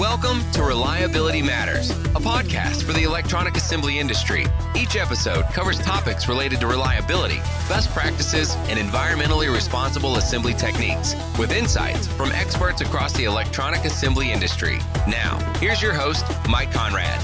[0.00, 4.46] Welcome to Reliability Matters, a podcast for the electronic assembly industry.
[4.74, 7.36] Each episode covers topics related to reliability,
[7.68, 14.32] best practices, and environmentally responsible assembly techniques with insights from experts across the electronic assembly
[14.32, 14.78] industry.
[15.06, 17.20] Now, here's your host, Mike Konrad.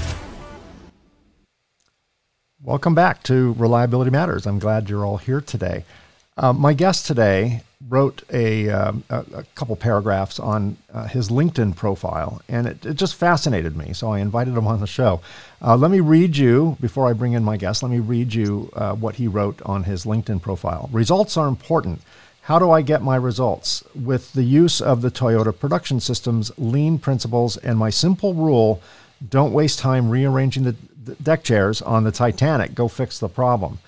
[2.61, 4.45] Welcome back to Reliability Matters.
[4.45, 5.83] I'm glad you're all here today.
[6.37, 11.75] Uh, my guest today wrote a, um, a, a, couple paragraphs on uh, his LinkedIn
[11.75, 13.91] profile, and it, it, just fascinated me.
[13.93, 15.21] So I invited him on the show.
[15.61, 18.69] Uh, let me read you, before I bring in my guest, let me read you
[18.73, 20.89] uh, what he wrote on his LinkedIn profile.
[20.91, 22.01] Results are important.
[22.41, 23.83] How do I get my results?
[23.95, 28.81] With the use of the Toyota production system's lean principles and my simple rule
[29.27, 30.75] don't waste time rearranging the
[31.15, 32.75] deck chairs on the Titanic.
[32.75, 33.79] Go fix the problem.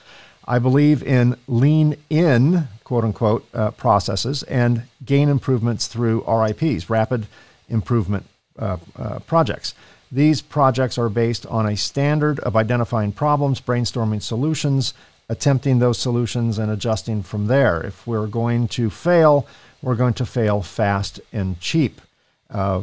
[0.50, 7.28] I believe in lean in, quote unquote, uh, processes and gain improvements through RIPs, rapid
[7.70, 8.26] improvement
[8.58, 9.76] uh, uh, projects.
[10.12, 14.96] These projects are based on a standard of identifying problems, brainstorming solutions,
[15.30, 17.86] attempting those solutions, and adjusting from there.
[17.86, 19.46] If we're going to fail,
[19.84, 22.02] we're going to fail fast and cheap.
[22.50, 22.82] Uh,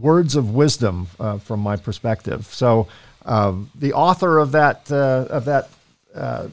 [0.00, 2.46] words of wisdom uh, from my perspective.
[2.46, 2.88] So,
[3.26, 5.68] uh, the author of that of that
[6.14, 6.48] uh,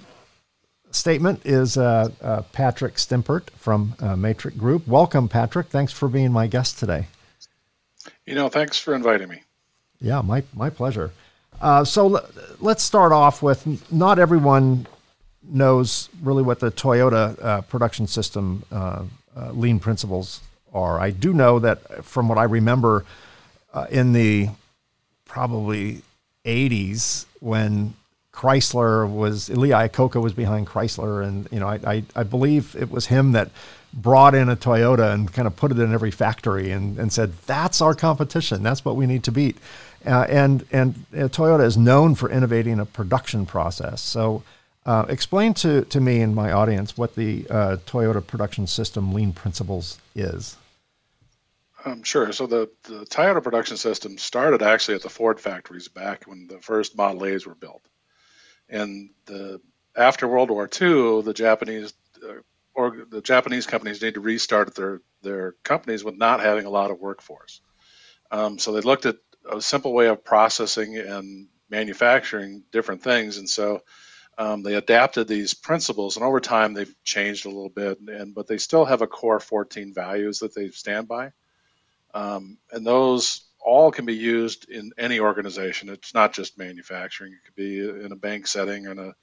[0.91, 4.87] statement is uh, uh, Patrick Stimpert from uh, Matric Group.
[4.87, 5.67] Welcome, Patrick.
[5.67, 7.07] Thanks for being my guest today.
[8.25, 9.43] You know, thanks for inviting me.
[9.99, 11.11] Yeah, my, my pleasure.
[11.61, 12.25] Uh, so l-
[12.59, 14.87] let's start off with not everyone
[15.43, 18.63] knows really what the Toyota uh, production system
[19.53, 20.41] lean principles
[20.73, 20.99] are.
[20.99, 23.05] I do know that from what I remember
[23.89, 24.49] in the
[25.25, 26.01] probably
[26.45, 27.93] 80s when
[28.33, 32.89] Chrysler was Lee Iacocca was behind Chrysler, and you know I, I, I believe it
[32.89, 33.51] was him that
[33.93, 37.33] brought in a Toyota and kind of put it in every factory and, and said
[37.45, 39.57] that's our competition, that's what we need to beat,
[40.05, 44.01] uh, and and uh, Toyota is known for innovating a production process.
[44.01, 44.43] So.
[44.83, 49.31] Uh, explain to, to me and my audience what the uh, Toyota production system lean
[49.31, 50.57] principles is.
[51.85, 52.31] Um, sure.
[52.31, 56.59] So the, the Toyota production system started actually at the Ford factories back when the
[56.59, 57.81] first Model A's were built.
[58.71, 59.61] And the
[59.95, 61.93] after World War II, the Japanese
[62.23, 62.41] uh,
[62.73, 66.89] or the Japanese companies need to restart their their companies with not having a lot
[66.89, 67.61] of workforce.
[68.31, 69.17] Um, so they looked at
[69.51, 73.81] a simple way of processing and manufacturing different things, and so
[74.37, 76.15] um, they adapted these principles.
[76.15, 79.39] And over time, they've changed a little bit, and but they still have a core
[79.39, 81.33] 14 values that they stand by,
[82.13, 85.89] um, and those all can be used in any organization.
[85.89, 87.33] It's not just manufacturing.
[87.33, 89.13] It could be in a bank setting, in a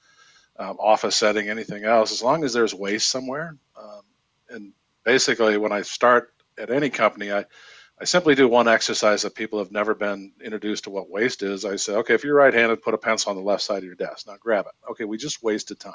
[0.57, 2.11] um, office setting, anything else.
[2.11, 4.01] As long as there's waste somewhere, um,
[4.49, 4.73] and
[5.03, 7.45] basically, when I start at any company, I
[8.01, 11.65] I simply do one exercise that people have never been introduced to what waste is.
[11.65, 13.95] I say, okay, if you're right-handed, put a pencil on the left side of your
[13.95, 14.25] desk.
[14.25, 14.91] Now grab it.
[14.91, 15.93] Okay, we just wasted time.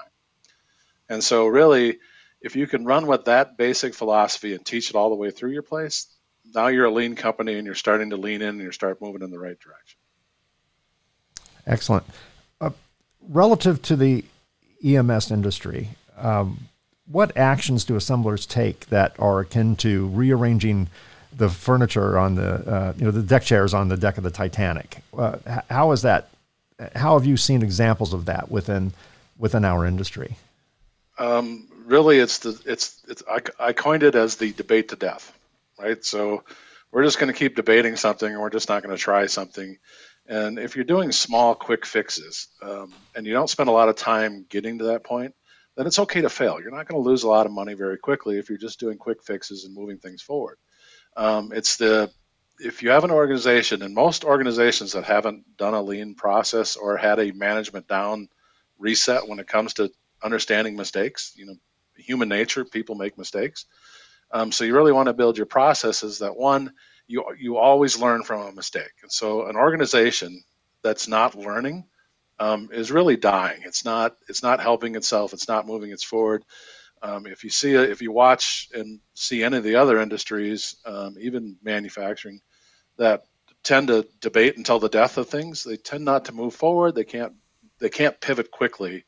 [1.08, 1.98] And so, really,
[2.42, 5.52] if you can run with that basic philosophy and teach it all the way through
[5.52, 6.08] your place,
[6.52, 9.22] now you're a lean company and you're starting to lean in and you start moving
[9.22, 9.98] in the right direction.
[11.66, 12.04] Excellent.
[12.60, 12.70] Uh,
[13.28, 14.24] relative to the
[14.84, 16.68] EMS industry, um,
[17.06, 20.88] what actions do assemblers take that are akin to rearranging
[21.36, 24.30] the furniture on the uh, you know the deck chairs on the deck of the
[24.30, 24.98] Titanic?
[25.16, 25.36] Uh,
[25.68, 26.28] how is that?
[26.94, 28.92] How have you seen examples of that within
[29.38, 30.36] within our industry?
[31.18, 35.32] Um, really, it's the it's it's I, I coined it as the debate to death
[35.78, 36.04] right?
[36.04, 36.44] So
[36.92, 39.78] we're just going to keep debating something and we're just not going to try something.
[40.26, 43.96] And if you're doing small, quick fixes um, and you don't spend a lot of
[43.96, 45.34] time getting to that point,
[45.76, 46.60] then it's okay to fail.
[46.60, 48.96] You're not going to lose a lot of money very quickly if you're just doing
[48.96, 50.58] quick fixes and moving things forward.
[51.16, 52.10] Um, it's the
[52.60, 56.96] if you have an organization, and most organizations that haven't done a lean process or
[56.96, 58.28] had a management down
[58.78, 59.90] reset when it comes to
[60.22, 61.54] understanding mistakes, you know,
[61.96, 63.66] human nature, people make mistakes.
[64.34, 66.72] Um, so you really want to build your processes that one,
[67.06, 68.92] you you always learn from a mistake.
[69.02, 70.42] And so an organization
[70.82, 71.84] that's not learning
[72.40, 73.62] um, is really dying.
[73.64, 75.32] It's not it's not helping itself.
[75.32, 76.44] It's not moving its forward.
[77.00, 81.14] Um, if you see if you watch and see any of the other industries, um,
[81.20, 82.40] even manufacturing,
[82.96, 83.24] that
[83.62, 86.96] tend to debate until the death of things, they tend not to move forward.
[86.96, 87.34] They can't
[87.78, 89.04] they can't pivot quickly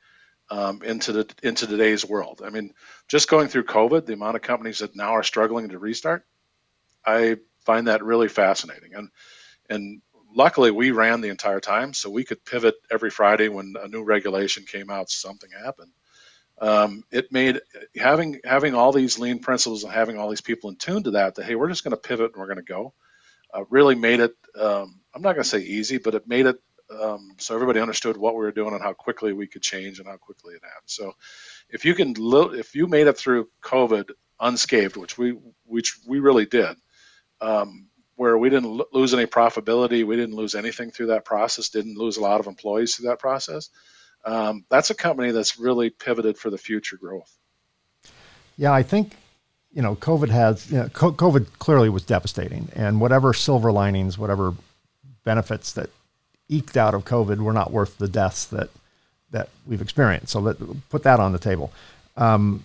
[0.50, 2.42] um, into the into today's world.
[2.44, 2.72] I mean,
[3.08, 6.24] just going through COVID, the amount of companies that now are struggling to restart,
[7.06, 8.94] I find that really fascinating.
[8.94, 9.10] And
[9.70, 10.02] and
[10.34, 14.04] luckily, we ran the entire time, so we could pivot every Friday when a new
[14.04, 15.10] regulation came out.
[15.10, 15.92] Something happened.
[16.60, 17.60] Um, it made
[17.96, 21.36] having having all these lean principles and having all these people in tune to that.
[21.36, 22.94] That hey, we're just going to pivot and we're going to go.
[23.54, 24.34] uh, really made it.
[24.58, 26.56] Um, I'm not going to say easy, but it made it
[26.90, 30.08] um, so everybody understood what we were doing and how quickly we could change and
[30.08, 30.86] how quickly it happened.
[30.86, 31.14] So
[31.70, 32.14] if you can,
[32.54, 34.10] if you made it through COVID
[34.40, 36.76] unscathed, which we which we really did,
[37.40, 41.98] um, where we didn't lose any profitability, we didn't lose anything through that process, didn't
[41.98, 43.70] lose a lot of employees through that process.
[44.24, 47.36] Um, that's a company that's really pivoted for the future growth.
[48.56, 49.12] Yeah, I think
[49.72, 54.54] you know COVID has you know, COVID clearly was devastating, and whatever silver linings, whatever
[55.24, 55.90] benefits that
[56.48, 58.70] eked out of COVID were not worth the deaths that
[59.32, 60.32] that we've experienced.
[60.32, 60.56] So let
[60.88, 61.72] put that on the table.
[62.16, 62.64] Um,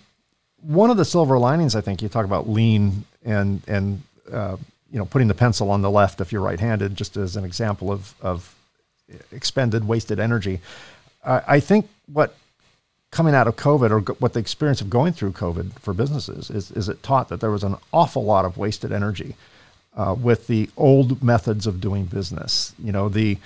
[0.60, 4.02] one of the silver linings, I think, you talk about lean and and
[4.32, 4.56] uh,
[4.90, 7.90] you know putting the pencil on the left if you're right-handed, just as an example
[7.90, 8.54] of of
[9.30, 10.60] expended, wasted energy.
[11.24, 12.34] I, think what
[13.12, 16.72] coming out of COVID or what the experience of going through COVID for businesses is,
[16.72, 19.36] is it taught that there was an awful lot of wasted energy
[19.96, 22.74] uh, with the old methods of doing business.
[22.82, 23.38] You know, the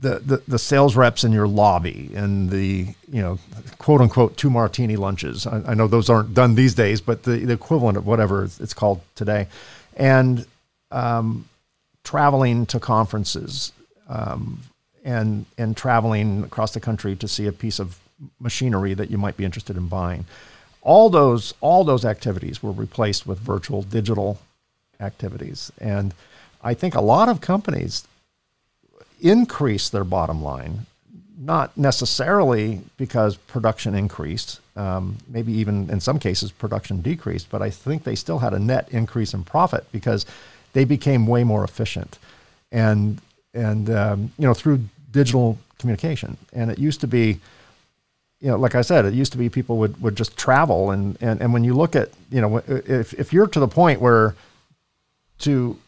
[0.00, 3.38] the, the, the sales reps in your lobby and the you know
[3.78, 5.46] quote unquote two martini lunches.
[5.46, 8.74] I, I know those aren't done these days, but the, the equivalent of whatever it's
[8.74, 9.48] called today,
[9.96, 10.46] and
[10.90, 11.48] um,
[12.04, 13.72] traveling to conferences
[14.08, 14.60] um,
[15.04, 17.98] and and traveling across the country to see a piece of
[18.40, 20.26] machinery that you might be interested in buying.
[20.82, 24.38] All those all those activities were replaced with virtual digital
[25.00, 26.14] activities, and
[26.62, 28.06] I think a lot of companies
[29.20, 30.86] increase their bottom line,
[31.38, 37.70] not necessarily because production increased, um, maybe even in some cases production decreased, but I
[37.70, 40.26] think they still had a net increase in profit because
[40.72, 42.18] they became way more efficient,
[42.70, 43.20] and
[43.54, 44.80] and um, you know through
[45.10, 46.36] digital communication.
[46.52, 47.40] And it used to be,
[48.40, 51.16] you know, like I said, it used to be people would, would just travel, and
[51.20, 54.34] and and when you look at, you know, if if you're to the point where
[55.38, 55.78] to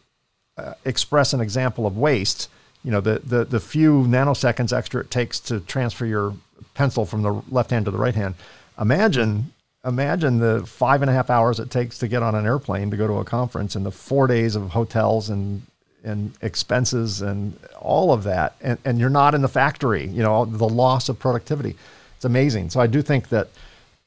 [0.57, 2.49] uh, express an example of waste
[2.83, 6.33] you know, the, the, the few nanoseconds extra it takes to transfer your
[6.73, 8.35] pencil from the left hand to the right hand.
[8.79, 9.51] Imagine,
[9.85, 12.97] imagine the five and a half hours it takes to get on an airplane to
[12.97, 15.61] go to a conference and the four days of hotels and,
[16.03, 18.55] and expenses and all of that.
[18.61, 21.75] And, and you're not in the factory, you know, the loss of productivity.
[22.15, 22.69] It's amazing.
[22.69, 23.49] So I do think that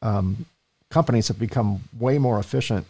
[0.01, 0.47] um,
[0.91, 2.87] companies have become way more efficient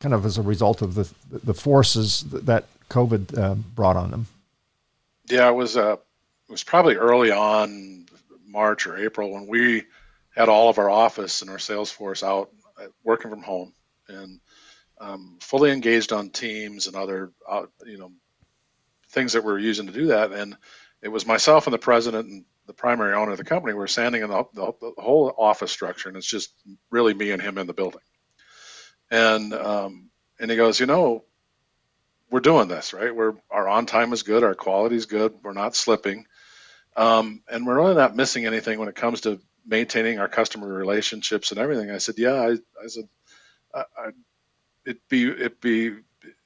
[0.00, 4.26] kind of as a result of the, the forces that COVID uh, brought on them.
[5.30, 8.06] Yeah, it was uh, it was probably early on
[8.46, 9.84] March or April when we
[10.34, 13.74] had all of our office and our sales force out uh, working from home
[14.08, 14.40] and
[15.00, 18.12] um, fully engaged on Teams and other uh, you know
[19.10, 20.32] things that we are using to do that.
[20.32, 20.56] And
[21.02, 24.22] it was myself and the president and the primary owner of the company were standing
[24.22, 26.52] in the, the, the whole office structure, and it's just
[26.90, 28.02] really me and him in the building.
[29.10, 30.10] And um,
[30.40, 31.24] and he goes, you know,
[32.30, 33.14] we're doing this right.
[33.14, 36.26] We're our on time is good, our quality is good, we're not slipping,
[36.96, 41.50] um, and we're really not missing anything when it comes to maintaining our customer relationships
[41.50, 41.90] and everything.
[41.90, 43.08] I said, yeah, I, I said,
[43.74, 44.10] I, I,
[44.84, 45.96] it'd be it'd be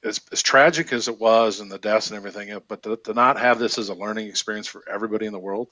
[0.03, 3.39] as, as tragic as it was and the deaths and everything, but to, to, not
[3.39, 5.69] have this as a learning experience for everybody in the world,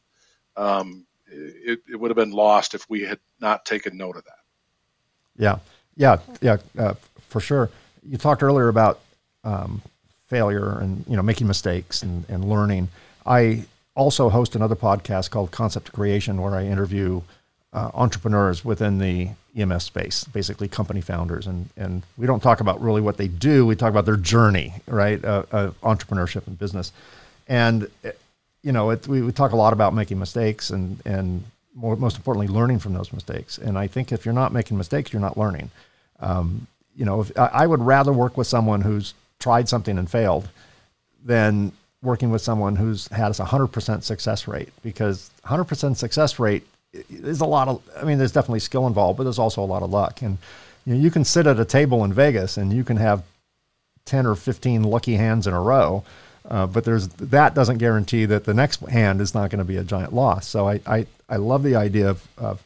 [0.57, 4.39] um, it, it would have been lost if we had not taken note of that.
[5.37, 5.59] Yeah,
[5.95, 6.93] yeah, yeah, uh,
[7.29, 7.69] for sure.
[8.03, 8.99] You talked earlier about
[9.43, 9.81] um,
[10.31, 12.87] failure and you know making mistakes and, and learning.
[13.25, 17.21] I also host another podcast called Concept Creation where I interview
[17.73, 22.81] uh, entrepreneurs within the EMS space, basically company founders, and and we don't talk about
[22.81, 23.65] really what they do.
[23.65, 26.93] We talk about their journey, right, uh, of entrepreneurship and business,
[27.47, 27.87] and
[28.63, 31.43] you know it, we, we talk a lot about making mistakes and and
[31.75, 33.57] more, most importantly learning from those mistakes.
[33.57, 35.71] And I think if you're not making mistakes, you're not learning.
[36.21, 40.09] Um, you know, if, I, I would rather work with someone who's tried something and
[40.09, 40.47] failed
[41.23, 41.71] than
[42.01, 46.65] working with someone who's had a 100% success rate because 100% success rate
[47.09, 49.83] is a lot of i mean there's definitely skill involved but there's also a lot
[49.83, 50.21] of luck.
[50.21, 50.37] And
[50.85, 53.23] you know you can sit at a table in vegas and you can have
[54.05, 56.03] 10 or 15 lucky hands in a row
[56.49, 59.77] uh, but there's that doesn't guarantee that the next hand is not going to be
[59.77, 60.47] a giant loss.
[60.47, 62.63] So i i, I love the idea of, of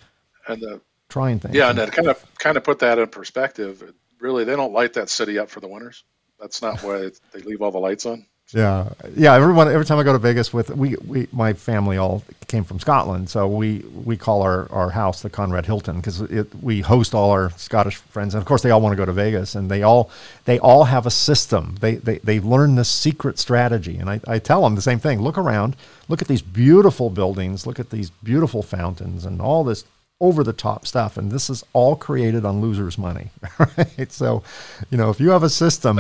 [0.48, 1.56] and the, trying things.
[1.56, 4.94] Yeah and to kind of kind of put that in perspective really they don't light
[4.94, 6.04] that city up for the winners
[6.40, 8.26] that's not why they leave all the lights on.
[8.54, 9.34] Yeah, yeah.
[9.34, 12.80] Everyone, every time I go to Vegas with we, we my family all came from
[12.80, 16.22] Scotland, so we we call our, our house the Conrad Hilton because
[16.62, 19.12] we host all our Scottish friends, and of course they all want to go to
[19.12, 20.12] Vegas, and they all
[20.46, 21.78] they all have a system.
[21.80, 25.22] They they they've learned this secret strategy, and I, I tell them the same thing.
[25.22, 25.76] Look around,
[26.08, 29.86] look at these beautiful buildings, look at these beautiful fountains, and all this
[30.22, 34.12] over the top stuff, and this is all created on losers' money, right?
[34.12, 34.44] So,
[34.92, 36.00] you know, if you have a system.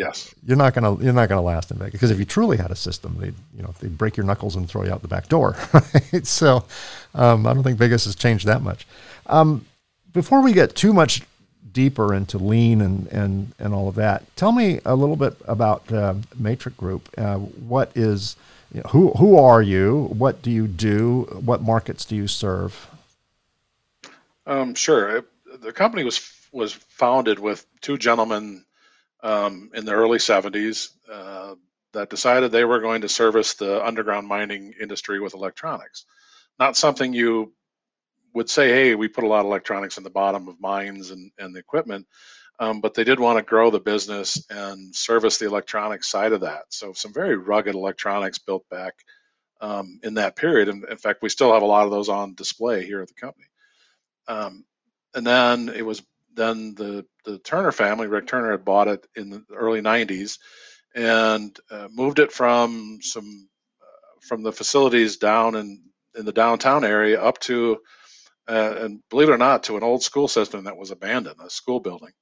[0.00, 0.34] Yes.
[0.46, 2.74] You're not gonna you're not gonna last in Vegas because if you truly had a
[2.74, 5.56] system, they'd you know they'd break your knuckles and throw you out the back door.
[5.74, 6.26] Right?
[6.26, 6.64] So
[7.14, 8.86] um, I don't think Vegas has changed that much.
[9.26, 9.66] Um,
[10.14, 11.22] before we get too much
[11.70, 15.92] deeper into lean and and and all of that, tell me a little bit about
[15.92, 17.10] uh, Matric Group.
[17.18, 18.36] Uh, what is
[18.72, 20.06] you know, who who are you?
[20.16, 21.42] What do you do?
[21.44, 22.88] What markets do you serve?
[24.46, 25.26] Um, sure.
[25.60, 26.18] The company was
[26.52, 28.64] was founded with two gentlemen
[29.22, 31.54] um, in the early 70s uh,
[31.92, 36.06] that decided they were going to service the underground mining industry with electronics.
[36.58, 37.52] Not something you
[38.34, 41.30] would say, hey, we put a lot of electronics in the bottom of mines and,
[41.38, 42.06] and the equipment,
[42.60, 46.42] um, but they did want to grow the business and service the electronics side of
[46.42, 46.64] that.
[46.68, 48.94] So some very rugged electronics built back
[49.60, 50.68] um, in that period.
[50.68, 53.14] And in fact, we still have a lot of those on display here at the
[53.14, 53.46] company.
[54.28, 54.64] Um,
[55.14, 56.02] and then it was
[56.40, 60.38] then the the Turner family, Rick Turner, had bought it in the early '90s
[60.94, 63.48] and uh, moved it from some
[63.82, 65.82] uh, from the facilities down in
[66.18, 67.78] in the downtown area up to
[68.48, 71.50] uh, and believe it or not to an old school system that was abandoned, a
[71.50, 72.12] school building.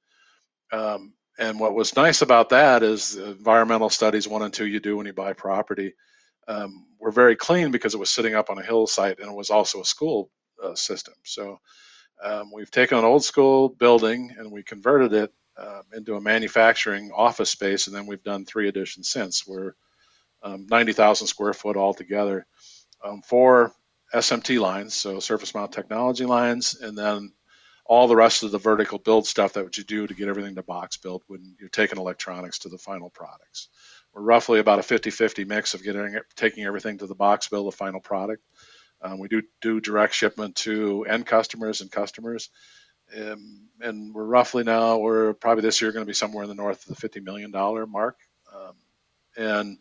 [0.71, 4.97] Um, and what was nice about that is environmental studies one and two you do
[4.97, 5.93] when you buy property
[6.47, 9.35] um, were very clean because it was sitting up on a hill site and it
[9.35, 10.29] was also a school
[10.63, 11.15] uh, system.
[11.25, 11.59] So
[12.23, 17.11] um, we've taken an old school building and we converted it uh, into a manufacturing
[17.13, 19.45] office space, and then we've done three additions since.
[19.45, 19.73] We're
[20.41, 22.45] um, 90,000 square foot altogether.
[23.03, 23.73] Um, four
[24.13, 27.33] SMT lines, so surface mount technology lines, and then
[27.85, 30.63] all the rest of the vertical build stuff that you do to get everything to
[30.63, 33.69] box build when you're taking electronics to the final products.
[34.13, 37.75] We're roughly about a 50-50 mix of getting taking everything to the box build, the
[37.75, 38.43] final product,
[39.01, 42.49] um, we do do direct shipment to end customers and customers.
[43.17, 46.55] Um, and we're roughly now, we're probably this year going to be somewhere in the
[46.55, 47.51] north of the $50 million
[47.89, 48.17] mark.
[48.53, 48.75] Um,
[49.35, 49.77] and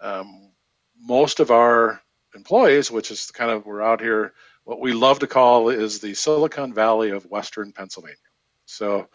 [0.00, 0.52] um,
[0.98, 2.00] most of our
[2.34, 4.32] employees, which is kind of, we're out here,
[4.64, 8.16] what we love to call is the Silicon Valley of Western Pennsylvania.
[8.64, 9.08] So,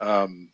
[0.00, 0.52] um,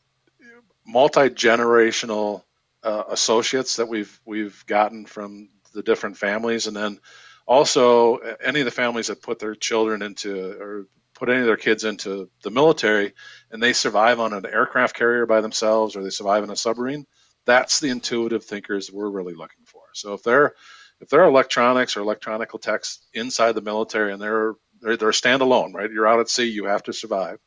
[0.86, 2.44] multi generational
[2.82, 7.00] uh, associates that we've we've gotten from the different families, and then
[7.48, 11.58] also any of the families that put their children into or put any of their
[11.58, 13.14] kids into the military
[13.52, 17.06] and they survive on an aircraft carrier by themselves or they survive in a submarine
[17.46, 19.82] that's the intuitive thinkers we're really looking for.
[19.94, 20.54] So if they're
[21.00, 25.90] if they're electronics or electronical techs inside the military and they're they're, they're standalone right?
[25.90, 27.40] You're out at sea you have to survive.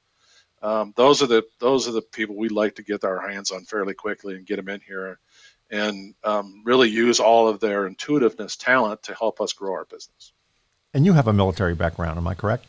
[0.63, 3.65] Um, those are the those are the people we like to get our hands on
[3.65, 5.19] fairly quickly and get them in here
[5.71, 10.33] and um, really use all of their intuitiveness talent to help us grow our business.
[10.93, 12.65] And you have a military background, am I correct?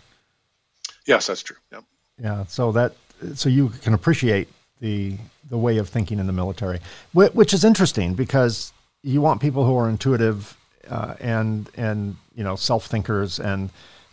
[1.06, 1.56] Yes, that's true.
[1.72, 1.84] Yep.
[2.22, 2.44] Yeah.
[2.46, 2.94] So that
[3.34, 4.48] so you can appreciate
[4.80, 5.16] the
[5.50, 6.78] the way of thinking in the military,
[7.12, 10.56] which is interesting because you want people who are intuitive
[10.88, 13.70] uh, and and you know self thinkers and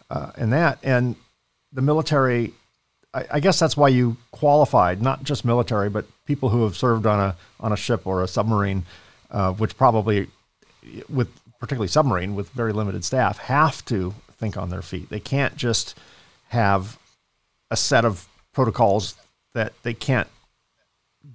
[0.10, 1.16] uh, and that and
[1.72, 2.54] the military
[3.14, 7.06] I, I, guess that's why you qualified, not just military, but people who have served
[7.06, 8.84] on a on a ship or a submarine,
[9.32, 10.28] uh, which probably,
[11.10, 15.10] with particularly submarine with very limited staff, have to think on their feet.
[15.10, 15.98] They can't just
[16.50, 16.98] have
[17.72, 19.16] a set of protocols
[19.54, 20.28] that they can't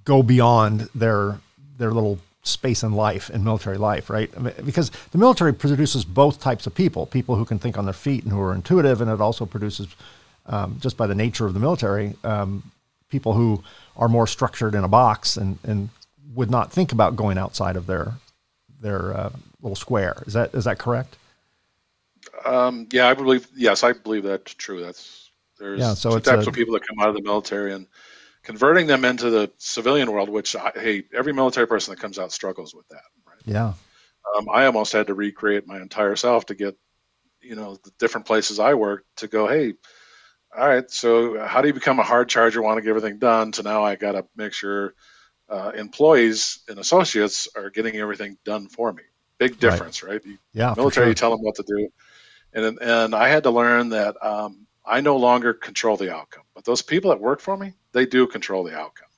[0.05, 1.41] go beyond their
[1.77, 4.31] their little space in life in military life, right?
[4.37, 7.85] I mean, because the military produces both types of people: people who can think on
[7.85, 9.89] their feet and who are intuitive, and it also produces
[10.47, 12.63] um, just by the nature of the military, um,
[13.09, 13.63] people who
[13.97, 15.89] are more structured in a box and, and
[16.35, 18.15] would not think about going outside of their
[18.81, 19.31] their uh,
[19.63, 20.23] little square.
[20.27, 21.17] Is that is that correct?
[22.45, 23.47] Um, yeah, I believe.
[23.55, 24.81] Yes, I believe that's true.
[24.81, 27.73] That's there's yeah, so two types a, of people that come out of the military
[27.73, 27.87] and
[28.43, 30.29] converting them into the civilian world.
[30.29, 33.03] Which I, hey, every military person that comes out struggles with that.
[33.27, 33.41] Right?
[33.45, 33.75] Yeah.
[34.37, 36.77] Um, I almost had to recreate my entire self to get,
[37.41, 39.47] you know, the different places I worked to go.
[39.47, 39.75] Hey,
[40.57, 43.53] all right, so how do you become a hard charger, want to get everything done?
[43.53, 44.95] So now I got to make sure
[45.49, 49.03] uh, employees and associates are getting everything done for me.
[49.39, 50.13] Big difference, right?
[50.13, 50.25] right?
[50.25, 51.09] You, yeah, military, sure.
[51.09, 51.89] you tell them what to do,
[52.53, 56.65] and and I had to learn that um, I no longer control the outcome, but
[56.65, 59.09] those people that work for me, they do control the outcome,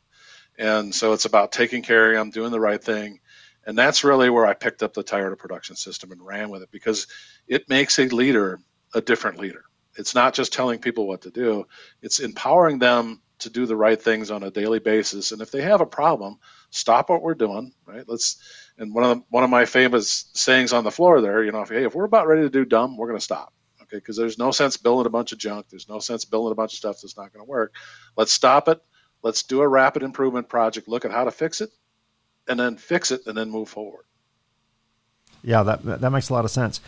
[0.59, 3.21] and so it's about taking care of them, doing the right thing,
[3.67, 6.71] and that's really where I picked up the Toyota production system and ran with it
[6.71, 7.09] because
[7.47, 8.59] it makes a leader
[8.95, 9.65] a different leader
[9.97, 11.67] it's not just telling people what to do,
[12.03, 15.33] it's empowering them to do the right things on a daily basis.
[15.33, 16.39] And if they have a problem,
[16.71, 18.05] stop what we're doing, right?
[18.07, 18.39] Let's
[18.79, 21.63] and one of the, one of my famous sayings on the floor there, you know,
[21.63, 23.53] if hey, if we're about ready to do dumb, we're going to stop.
[23.83, 25.67] Okay, because there's no sense building a bunch of junk.
[25.71, 27.75] There's no sense building a bunch of stuff that's not going to work.
[28.17, 28.83] Let's stop it.
[29.23, 30.89] Let's do a rapid improvement project.
[30.89, 31.71] Look at how to fix it,
[32.49, 34.05] and then fix it and then move forward.
[35.43, 36.81] Yeah, that that makes a lot of sense.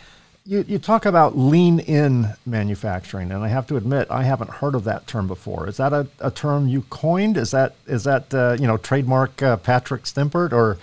[0.49, 4.73] You, you talk about lean in manufacturing, and I have to admit I haven't heard
[4.73, 5.69] of that term before.
[5.69, 7.37] Is that a, a term you coined?
[7.37, 10.79] Is that is that uh, you know trademark uh, Patrick Stimpert, or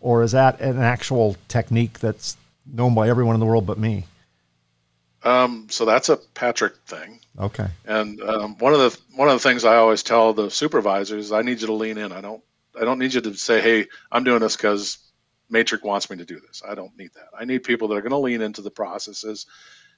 [0.00, 2.36] or is that an actual technique that's
[2.72, 4.04] known by everyone in the world but me?
[5.24, 7.18] Um, so that's a Patrick thing.
[7.40, 7.66] Okay.
[7.86, 11.32] And um, one of the one of the things I always tell the supervisors is
[11.32, 12.12] I need you to lean in.
[12.12, 12.44] I don't
[12.80, 14.98] I don't need you to say, "Hey, I'm doing this because
[15.50, 17.28] Matric wants me to do this." I don't need that.
[17.38, 19.46] I need people that are going to lean into the processes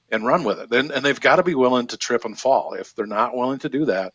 [0.09, 0.73] and run with it.
[0.73, 2.73] And, and they've got to be willing to trip and fall.
[2.73, 4.13] If they're not willing to do that,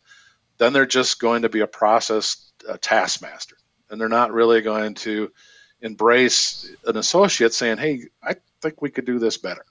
[0.57, 3.57] then they're just going to be a process a taskmaster,
[3.89, 5.31] and they're not really going to
[5.81, 9.65] embrace an associate saying, "Hey, I think we could do this better."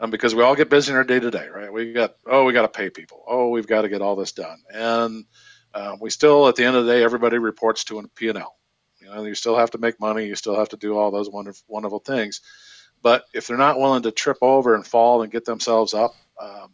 [0.00, 1.72] Um, because we all get busy in our day to day, right?
[1.72, 3.24] We got oh, we got to pay people.
[3.26, 5.24] Oh, we've got to get all this done, and
[5.74, 8.56] uh, we still, at the end of the day, everybody reports to a P&L.
[9.08, 10.26] You know, you still have to make money.
[10.26, 12.40] You still have to do all those wonderful, wonderful things.
[13.02, 16.72] But if they're not willing to trip over and fall and get themselves up, um,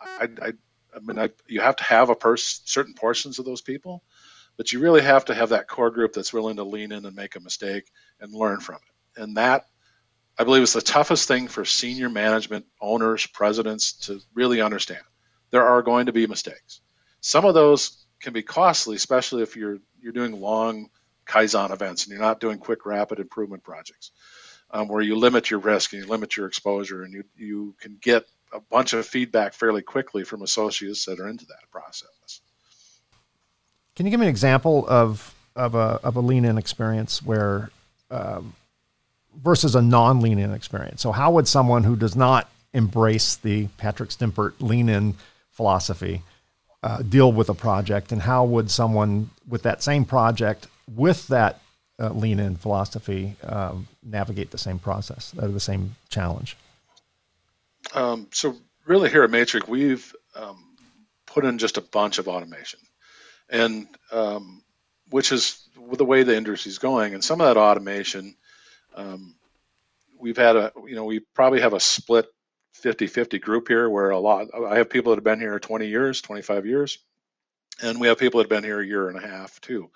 [0.00, 0.52] I, I,
[0.94, 4.02] I, mean, I, you have to have a pers- certain portions of those people,
[4.56, 7.14] but you really have to have that core group that's willing to lean in and
[7.14, 7.90] make a mistake
[8.20, 9.22] and learn from it.
[9.22, 9.66] And that,
[10.38, 15.02] I believe, is the toughest thing for senior management, owners, presidents to really understand.
[15.50, 16.80] There are going to be mistakes.
[17.20, 20.88] Some of those can be costly, especially if you're you're doing long
[21.26, 24.12] Kaizen events and you're not doing quick, rapid improvement projects,
[24.70, 27.98] um, where you limit your risk and you limit your exposure, and you you can
[28.00, 32.40] get a bunch of feedback fairly quickly from associates that are into that process.
[33.94, 37.70] Can you give me an example of of a of a lean in experience where
[38.10, 38.54] um,
[39.42, 41.02] versus a non lean in experience?
[41.02, 45.14] So how would someone who does not embrace the Patrick Stimpert lean in
[45.50, 46.22] philosophy
[46.82, 51.60] uh, deal with a project, and how would someone with that same project with that
[51.98, 56.56] uh, lean in philosophy um, navigate the same process or the same challenge?
[57.94, 60.76] Um, so really here at Matric, we've um,
[61.26, 62.80] put in just a bunch of automation,
[63.48, 64.62] and um,
[65.10, 67.14] which is the way the industry is going.
[67.14, 68.36] And some of that automation,
[68.94, 69.36] um,
[70.18, 72.26] we've had a you know we probably have a split
[72.82, 76.20] 50-50 group here where a lot i have people that have been here 20 years
[76.20, 76.98] 25 years
[77.82, 79.90] and we have people that have been here a year and a half too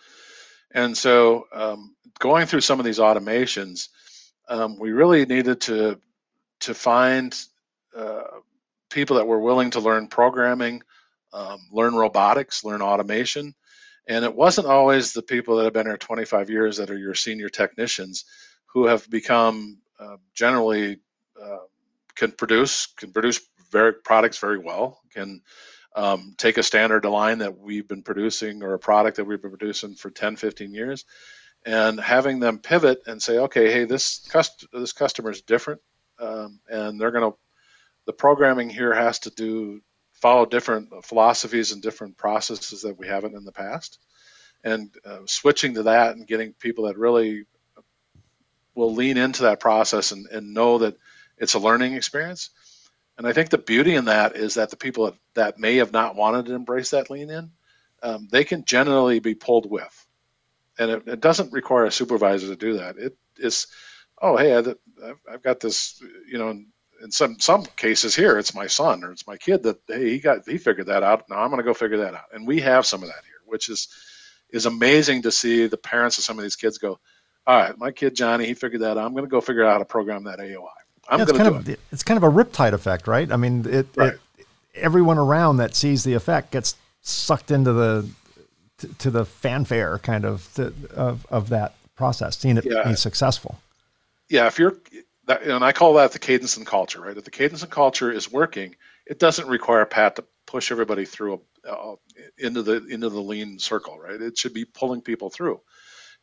[0.75, 3.89] and so um, going through some of these automations
[4.49, 6.01] um, we really needed to
[6.61, 7.39] to find
[7.97, 8.23] uh,
[8.91, 10.83] people that were willing to learn programming
[11.33, 13.55] um, learn robotics learn automation.
[14.09, 17.15] And it wasn't always the people that have been here 25 years that are your
[17.15, 18.25] senior technicians
[18.67, 20.99] who have become uh, generally
[21.41, 21.59] uh,
[22.17, 25.41] can produce can produce very products very well can
[25.97, 29.51] um, take a standard line that we've been producing or a product that we've been
[29.51, 31.05] producing for 10 15 years
[31.67, 35.81] and having them pivot and say okay hey this cust- this customer is different
[36.21, 37.37] um, and they're going to
[38.07, 39.81] the programming here has to do
[40.13, 43.99] follow different philosophies and different processes that we haven't in the past
[44.65, 47.45] and uh, switching to that and getting people that really
[48.75, 50.97] will lean into that process and, and know that
[51.39, 52.51] it's a learning experience.
[53.21, 56.17] And I think the beauty in that is that the people that may have not
[56.17, 57.51] wanted to embrace that lean in,
[58.03, 60.07] um, they can generally be pulled with.
[60.79, 62.97] And it, it, doesn't require a supervisor to do that.
[62.97, 63.67] It is,
[64.23, 64.63] oh, hey, I,
[65.31, 69.27] I've got this, you know, in some some cases here, it's my son or it's
[69.27, 71.29] my kid that hey, he got he figured that out.
[71.29, 72.33] Now I'm going to go figure that out.
[72.33, 73.89] And we have some of that here, which is
[74.49, 76.99] is amazing to see the parents of some of these kids go,
[77.47, 79.05] all right, my kid Johnny, he figured that out.
[79.05, 80.80] I'm going to go figure out how to program that AOI.
[81.11, 81.81] I'm yeah, to do of, it.
[81.93, 83.31] It's kind of a riptide effect, right?
[83.31, 84.15] I mean, it, right.
[84.39, 88.09] it, everyone around that sees the effect gets sucked into the
[88.79, 90.49] to, to the fanfare kind of
[90.95, 92.89] of of that process, seeing it yeah.
[92.89, 93.61] be successful.
[94.29, 94.77] Yeah, if you're,
[95.27, 97.17] that, and I call that the cadence and culture, right?
[97.17, 101.43] If the cadence and culture is working, it doesn't require Pat to push everybody through
[101.65, 101.97] a, uh,
[102.39, 104.21] into the into the lean circle, right?
[104.21, 105.61] It should be pulling people through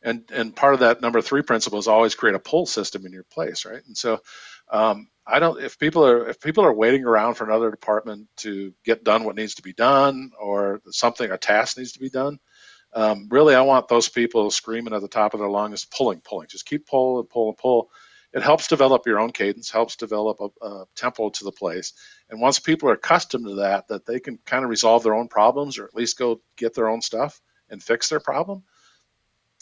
[0.02, 3.12] and and part of that number three principle is always create a pull system in
[3.12, 4.20] your place right and so
[4.70, 5.62] um, I don't.
[5.62, 9.36] If people are if people are waiting around for another department to get done what
[9.36, 12.38] needs to be done, or something a task needs to be done,
[12.94, 16.48] um, really I want those people screaming at the top of their lungs, pulling, pulling.
[16.48, 17.90] Just keep pulling, pull, and pull.
[18.32, 21.94] It helps develop your own cadence, helps develop a, a tempo to the place.
[22.28, 25.28] And once people are accustomed to that, that they can kind of resolve their own
[25.28, 28.64] problems, or at least go get their own stuff and fix their problem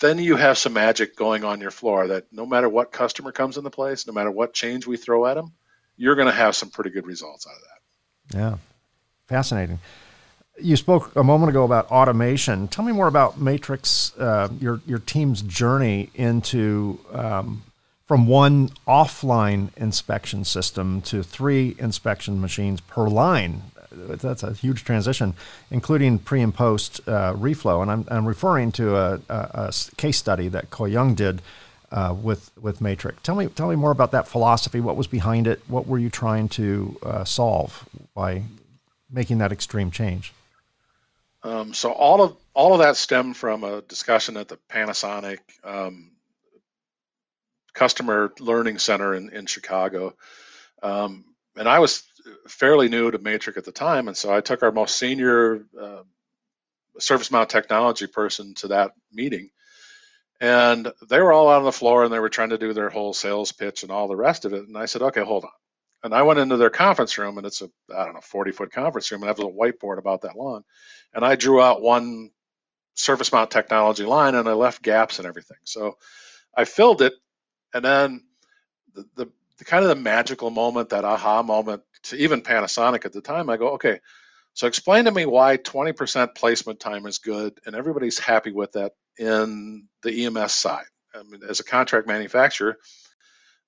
[0.00, 3.56] then you have some magic going on your floor that no matter what customer comes
[3.56, 5.52] in the place, no matter what change we throw at them,
[5.96, 8.38] you're going to have some pretty good results out of that.
[8.38, 8.56] Yeah,
[9.26, 9.78] fascinating.
[10.60, 12.68] you spoke a moment ago about automation.
[12.68, 13.84] Tell me more about Matric,
[14.18, 17.62] uh, your your team's journey into um,
[18.06, 23.62] from one offline inspection system to three inspection machines per line.
[23.90, 25.34] That's a huge transition,
[25.70, 27.82] including pre and post uh, reflow.
[27.82, 31.42] And I'm, I'm referring to a, a, a case study that Koh Young did
[31.90, 33.22] uh, with with Matric.
[33.22, 34.80] Tell me tell me more about that philosophy.
[34.80, 35.62] What was behind it?
[35.68, 38.42] What were you trying to uh, solve by
[39.10, 40.32] making that extreme change?
[41.42, 46.10] Um, so all of all of that stemmed from a discussion at the Panasonic um,
[47.76, 50.16] Customer Learning Center in in Chicago,
[50.82, 51.24] um,
[51.56, 52.04] and I was
[52.48, 56.02] fairly new to Matric at the time, and so I took our most senior uh,
[57.00, 59.50] surface mount technology person to that meeting,
[60.40, 63.14] and they were all on the floor and they were trying to do their whole
[63.14, 64.66] sales pitch and all the rest of it.
[64.66, 65.50] And I said, okay, hold on.
[66.02, 68.72] And I went into their conference room and it's a, I don't know, 40 foot
[68.72, 70.62] conference room and I have a whiteboard about that long.
[71.14, 72.30] And I drew out one
[72.94, 75.58] surface mount technology line and I left gaps and everything.
[75.64, 75.96] So
[76.56, 77.14] I filled it.
[77.74, 78.24] And then
[78.94, 83.12] the, the, the kind of the magical moment, that aha moment to even Panasonic at
[83.12, 84.00] the time, I go, okay,
[84.54, 88.92] so explain to me why 20% placement time is good and everybody's happy with that
[89.18, 90.86] in the EMS side.
[91.14, 92.78] I mean, as a contract manufacturer,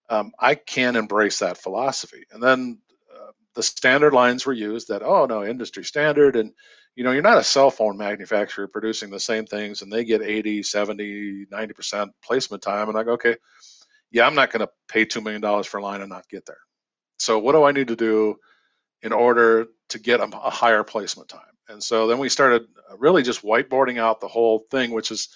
[0.08, 2.24] um, I can embrace that philosophy.
[2.32, 2.78] And then
[3.14, 6.36] uh, the standard lines were used that, oh, no, industry standard.
[6.36, 6.52] And,
[6.94, 10.22] you know, you're not a cell phone manufacturer producing the same things and they get
[10.22, 12.88] 80, 70, 90% placement time.
[12.88, 13.36] And I go, okay,
[14.10, 16.58] yeah, I'm not going to pay $2 million for a line and not get there.
[17.18, 18.36] So what do I need to do
[19.02, 21.40] in order to get a, a higher placement time.
[21.68, 22.66] And so then we started
[22.98, 25.28] really just whiteboarding out the whole thing, which is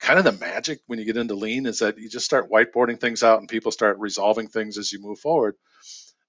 [0.00, 3.00] kind of the magic when you get into lean is that you just start whiteboarding
[3.00, 5.54] things out and people start resolving things as you move forward.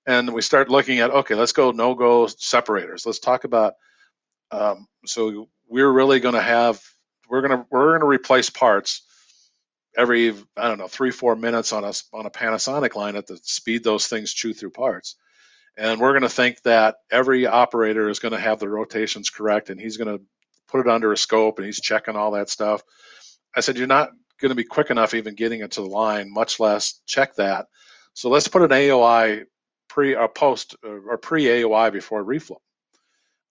[0.05, 3.05] And we start looking at okay, let's go no go separators.
[3.05, 3.73] Let's talk about.
[4.51, 6.81] Um, so we're really going to have
[7.29, 9.01] we're going to we're going to replace parts
[9.97, 13.37] every I don't know three four minutes on a on a Panasonic line at the
[13.43, 15.15] speed those things chew through parts.
[15.77, 19.69] And we're going to think that every operator is going to have the rotations correct
[19.69, 20.23] and he's going to
[20.69, 22.83] put it under a scope and he's checking all that stuff.
[23.55, 26.33] I said you're not going to be quick enough even getting it to the line
[26.33, 27.67] much less check that.
[28.13, 29.43] So let's put an aoi
[29.89, 32.57] pre or post or pre aoi before reflow.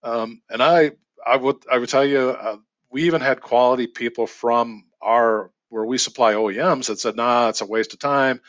[0.03, 0.91] Um, and i
[1.25, 2.57] i would i would tell you uh,
[2.91, 7.61] we even had quality people from our where we supply oems that said nah it's
[7.61, 8.39] a waste of time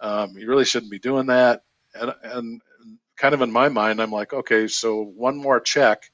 [0.00, 1.62] um, you really shouldn't be doing that
[1.94, 2.60] and, and
[3.16, 6.10] kind of in my mind, I'm like, okay, so one more check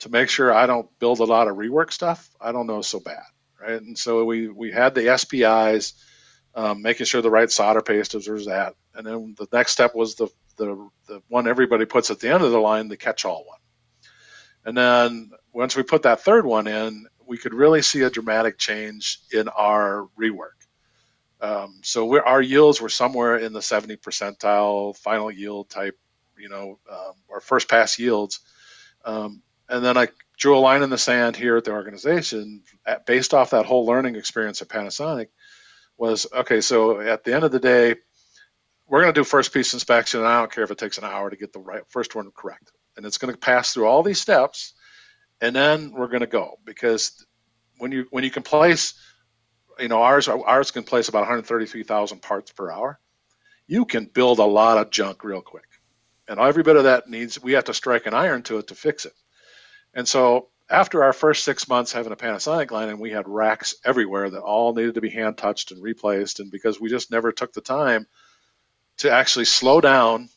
[0.00, 2.28] to make sure I don't build a lot of rework stuff.
[2.40, 3.22] I don't know so bad,
[3.60, 3.80] right?
[3.80, 5.94] And so we we had the SPIs,
[6.54, 10.14] um, making sure the right solder paste was at, and then the next step was
[10.16, 13.58] the the the one everybody puts at the end of the line, the catch-all one.
[14.66, 18.58] And then once we put that third one in, we could really see a dramatic
[18.58, 20.58] change in our rework.
[21.40, 25.98] Um, so our yields were somewhere in the 70 percentile final yield type
[26.38, 28.40] you know, um, our first pass yields.
[29.04, 33.06] Um, and then I drew a line in the sand here at the organization at,
[33.06, 35.28] based off that whole learning experience at Panasonic
[35.96, 36.60] was okay.
[36.60, 37.96] So at the end of the day,
[38.86, 41.04] we're going to do first piece inspection, and I don't care if it takes an
[41.04, 42.72] hour to get the right first one correct.
[42.96, 44.74] And it's going to pass through all these steps,
[45.44, 47.24] and then we're going to go because
[47.78, 48.94] when you when you can place,
[49.78, 52.98] you know, ours ours can place about 133,000 parts per hour.
[53.66, 55.68] You can build a lot of junk real quick
[56.28, 58.74] and every bit of that needs we have to strike an iron to it to
[58.74, 59.12] fix it.
[59.94, 63.74] And so after our first six months having a Panasonic line, and we had racks
[63.84, 67.32] everywhere that all needed to be hand touched and replaced, and because we just never
[67.32, 68.06] took the time
[68.98, 70.28] to actually slow down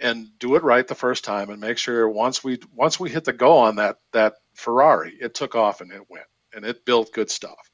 [0.00, 3.24] and do it right the first time, and make sure once we once we hit
[3.24, 7.12] the go on that that Ferrari, it took off and it went, and it built
[7.12, 7.70] good stuff.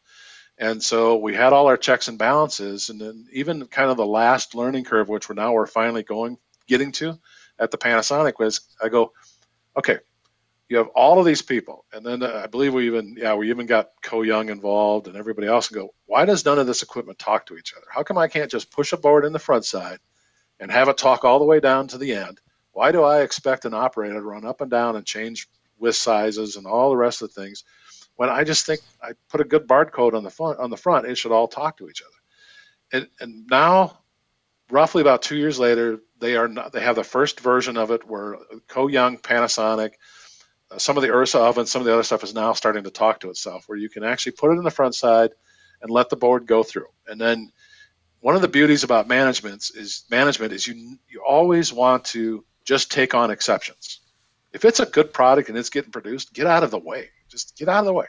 [0.59, 4.07] And so we had all our checks and balances, and then even kind of the
[4.07, 7.19] last learning curve, which we're now we're finally going getting to
[7.59, 9.13] at the Panasonic was I go,
[9.77, 9.99] okay,
[10.69, 13.67] you have all of these people, and then I believe we even yeah we even
[13.67, 17.19] got Koh Young involved and everybody else and go, why does none of this equipment
[17.19, 17.87] talk to each other?
[17.91, 19.99] How come I can't just push a board in the front side
[20.61, 22.41] and have it talk all the way down to the end?
[22.73, 26.57] Why do I expect an operator to run up and down and change width sizes
[26.57, 27.65] and all the rest of the things
[28.21, 31.07] when I just think I put a good barcode on the front on the front,
[31.07, 32.21] it should all talk to each other.
[32.93, 34.01] And, and now,
[34.71, 38.07] roughly about two years later, they are not, they have the first version of it
[38.07, 38.37] where
[38.69, 39.93] Koh Young, Panasonic,
[40.71, 42.91] uh, some of the Ersa oven, some of the other stuff is now starting to
[42.91, 45.31] talk to itself, where you can actually put it in the front side
[45.81, 46.89] and let the board go through.
[47.07, 47.51] And then
[48.21, 52.91] one of the beauties about management is management is you you always want to just
[52.91, 54.01] take on exceptions.
[54.53, 57.11] If it's a good product and it's getting produced, get out of the way.
[57.29, 58.07] Just get out of the way.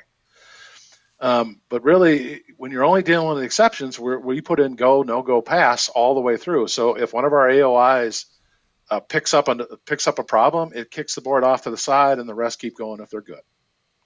[1.19, 5.41] Um, but really, when you're only dealing with exceptions, we put in go, no go,
[5.41, 6.67] pass all the way through.
[6.67, 8.26] So if one of our AOIs
[8.89, 11.78] uh, picks up a picks up a problem, it kicks the board off to the
[11.78, 13.41] side, and the rest keep going if they're good.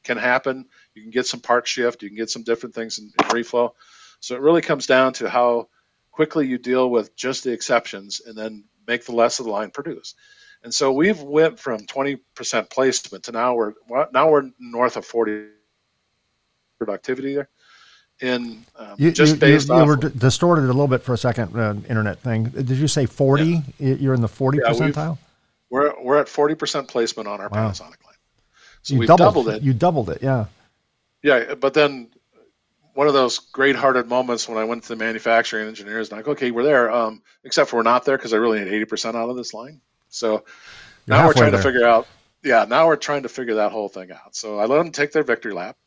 [0.03, 0.65] Can happen.
[0.93, 2.03] You can get some part shift.
[2.03, 3.71] You can get some different things in, in reflow.
[4.19, 5.69] So it really comes down to how
[6.15, 9.69] quickly you deal with just the exceptions, and then make the rest of the line
[9.69, 10.15] produce.
[10.63, 13.73] And so we've went from 20% placement to now we're
[14.13, 15.47] now we're north of 40
[16.79, 17.49] productivity there.
[18.21, 21.17] In um, you, just you, based you, you were distorted a little bit for a
[21.17, 21.53] second.
[21.53, 22.45] Uh, internet thing.
[22.45, 23.61] Did you say 40?
[23.77, 23.95] Yeah.
[23.95, 25.17] You're in the 40 yeah, percentile.
[25.69, 27.69] We're we're at 40% placement on our wow.
[27.69, 28.15] Panasonic line.
[28.83, 29.63] So we doubled, doubled it.
[29.63, 30.19] You doubled it.
[30.21, 30.45] Yeah.
[31.21, 32.07] Yeah, but then
[32.95, 36.49] one of those great-hearted moments when I went to the manufacturing engineers and like, okay,
[36.51, 39.37] we're there, um, except for we're not there because I really need 80% out of
[39.37, 39.81] this line.
[40.09, 40.43] So
[41.05, 41.61] You're now we're trying there.
[41.61, 42.07] to figure out.
[42.43, 44.35] Yeah, now we're trying to figure that whole thing out.
[44.35, 45.77] So I let them take their victory lap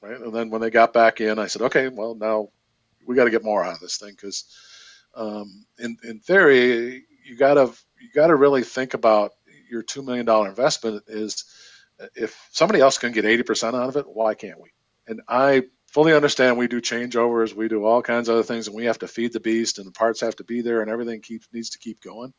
[0.00, 0.20] right?
[0.20, 2.48] And then when they got back in, I said, okay, well now
[3.06, 4.44] we got to get more out of this thing because
[5.14, 9.32] um, in in theory you gotta you gotta really think about
[9.70, 11.44] your two million dollar investment is
[12.14, 14.70] if somebody else can get 80% out of it, why can't we?
[15.08, 15.64] And I
[15.98, 19.00] fully understand we do changeovers, we do all kinds of other things, and we have
[19.00, 21.70] to feed the beast, and the parts have to be there, and everything keeps needs
[21.70, 22.32] to keep going.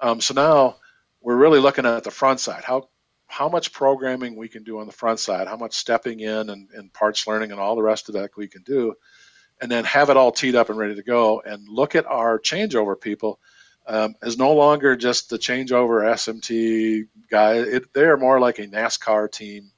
[0.00, 0.74] Um, so now
[1.20, 2.64] we're really looking at the front side.
[2.64, 2.88] How
[3.28, 6.68] how much programming we can do on the front side, how much stepping in and,
[6.74, 8.92] and parts learning and all the rest of that we can do,
[9.62, 11.40] and then have it all teed up and ready to go.
[11.46, 13.38] And look at our changeover people
[13.86, 17.52] um, as no longer just the changeover SMT guy.
[17.52, 19.70] It, they are more like a NASCAR team.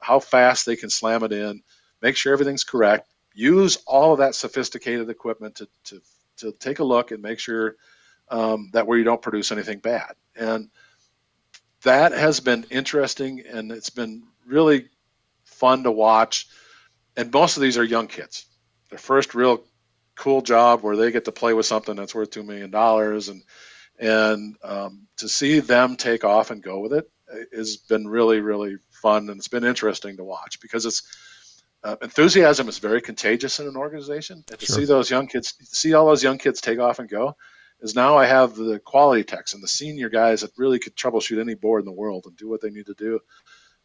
[0.00, 1.62] How fast they can slam it in,
[2.02, 6.00] make sure everything's correct, use all of that sophisticated equipment to, to,
[6.38, 7.76] to take a look and make sure
[8.28, 10.14] um, that where you don't produce anything bad.
[10.36, 10.68] And
[11.84, 14.88] that has been interesting and it's been really
[15.44, 16.48] fun to watch.
[17.16, 18.46] And most of these are young kids.
[18.90, 19.64] Their first real
[20.14, 23.42] cool job where they get to play with something that's worth two million dollars, and
[23.98, 27.10] and um, to see them take off and go with it
[27.54, 31.02] has been really really fun, and it's been interesting to watch because it's
[31.84, 34.76] uh, enthusiasm is very contagious in an organization, and to sure.
[34.76, 37.36] see those young kids, see all those young kids take off and go,
[37.80, 41.40] is now I have the quality techs and the senior guys that really could troubleshoot
[41.40, 43.20] any board in the world and do what they need to do.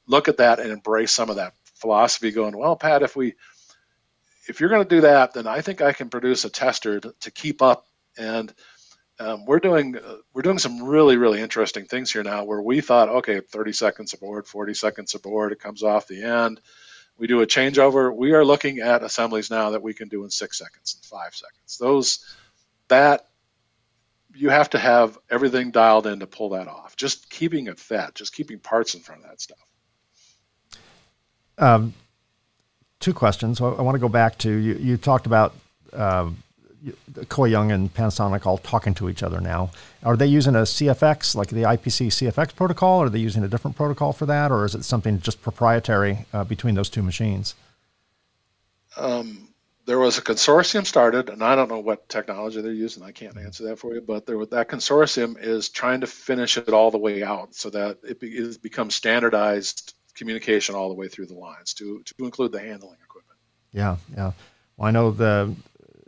[0.06, 2.32] Look at that and embrace some of that philosophy.
[2.32, 3.34] Going, well, Pat, if we
[4.48, 7.14] if you're going to do that, then I think I can produce a tester to,
[7.20, 7.86] to keep up.
[8.18, 8.54] And
[9.20, 12.44] um, we're doing uh, we're doing some really really interesting things here now.
[12.44, 16.62] Where we thought, okay, 30 seconds aboard, 40 seconds aboard, it comes off the end.
[17.18, 18.16] We do a changeover.
[18.16, 21.34] We are looking at assemblies now that we can do in six seconds and five
[21.34, 21.78] seconds.
[21.78, 22.36] Those
[22.90, 23.28] that
[24.36, 26.96] you have to have everything dialed in to pull that off.
[26.96, 29.58] Just keeping it fed, just keeping parts in front of that stuff.
[31.58, 31.94] Um,
[33.00, 33.60] two questions.
[33.60, 34.76] I want to go back to you.
[34.76, 35.56] You talked about
[36.86, 39.72] uh, Koh Young and Panasonic all talking to each other now.
[40.04, 43.48] Are they using a CFX, like the IPC CFX protocol, or are they using a
[43.48, 47.56] different protocol for that, or is it something just proprietary uh, between those two machines?
[48.96, 49.48] Um,
[49.88, 53.04] there was a consortium started, and I don't know what technology they're using.
[53.04, 56.70] I can't answer that for you, but there that consortium is trying to finish it
[56.70, 61.08] all the way out so that it, be, it becomes standardized communication all the way
[61.08, 63.40] through the lines to to include the handling equipment.
[63.72, 64.32] Yeah, yeah.
[64.76, 65.56] Well, I know the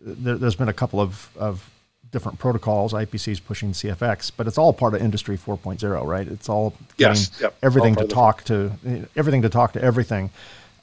[0.01, 1.69] there, has been a couple of of
[2.11, 2.93] different protocols.
[2.93, 6.27] IPC is pushing CFX, but it's all part of Industry 4.0, right?
[6.27, 8.71] It's all yes, yep, everything to talk to
[9.15, 10.31] everything to talk to everything.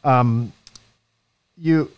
[0.04, 0.52] Um,
[1.56, 1.90] you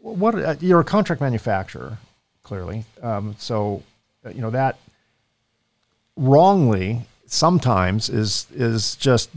[0.00, 1.98] what you're a contract manufacturer,
[2.42, 2.84] clearly.
[3.02, 3.82] Um, so,
[4.24, 4.78] uh, you know that
[6.16, 9.30] wrongly sometimes is is just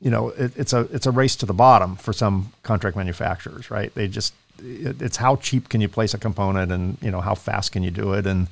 [0.00, 3.70] you know it, it's a it's a race to the bottom for some contract manufacturers,
[3.70, 3.94] right?
[3.94, 7.72] They just it's how cheap can you place a component, and you know how fast
[7.72, 8.48] can you do it, and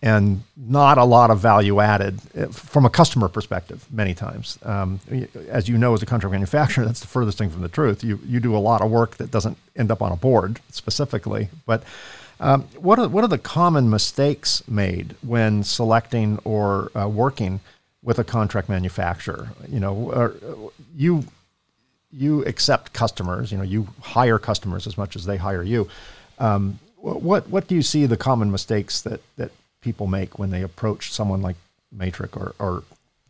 [0.00, 4.58] and not a lot of value added eh, from a customer perspective many times.
[4.62, 5.00] Um,
[5.48, 8.04] as you know, as a contract manufacturer, that's the furthest thing from the truth.
[8.04, 11.48] You, you do a lot of work that doesn't end up on a board specifically.
[11.66, 11.82] But
[12.38, 17.58] um, what, are, what are the common mistakes made when selecting or uh, working
[18.04, 19.48] with a contract manufacturer?
[19.68, 21.24] You know, you,
[22.10, 25.88] you accept customers, you know, you hire customers as much as they hire you.
[26.38, 30.62] Um, what, what do you see the common mistakes that, that people make when they
[30.62, 31.56] approach someone like
[31.92, 32.82] Matric or, or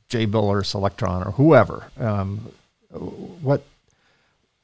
[0.09, 1.91] Jabil or Solectron or whoever.
[1.99, 2.51] Um,
[2.91, 3.63] what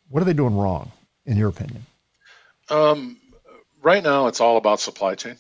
[0.09, 0.93] what are they doing wrong,
[1.27, 1.85] in your opinion?
[2.71, 3.19] Um,
[3.83, 5.37] right now, it's all about supply chain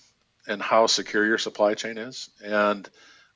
[0.46, 2.28] and how secure your supply chain is.
[2.44, 2.88] And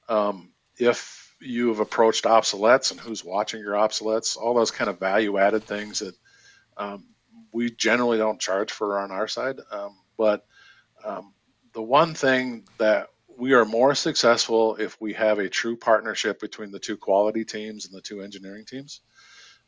[0.08, 4.98] um, if you have approached obsoletes and who's watching your obsoletes, all those kind of
[4.98, 6.14] value added things that
[6.76, 7.04] um,
[7.52, 9.60] we generally don't charge for on our side.
[9.70, 10.44] Um, but
[11.04, 11.32] um,
[11.72, 16.72] the one thing that we are more successful if we have a true partnership between
[16.72, 19.00] the two quality teams and the two engineering teams.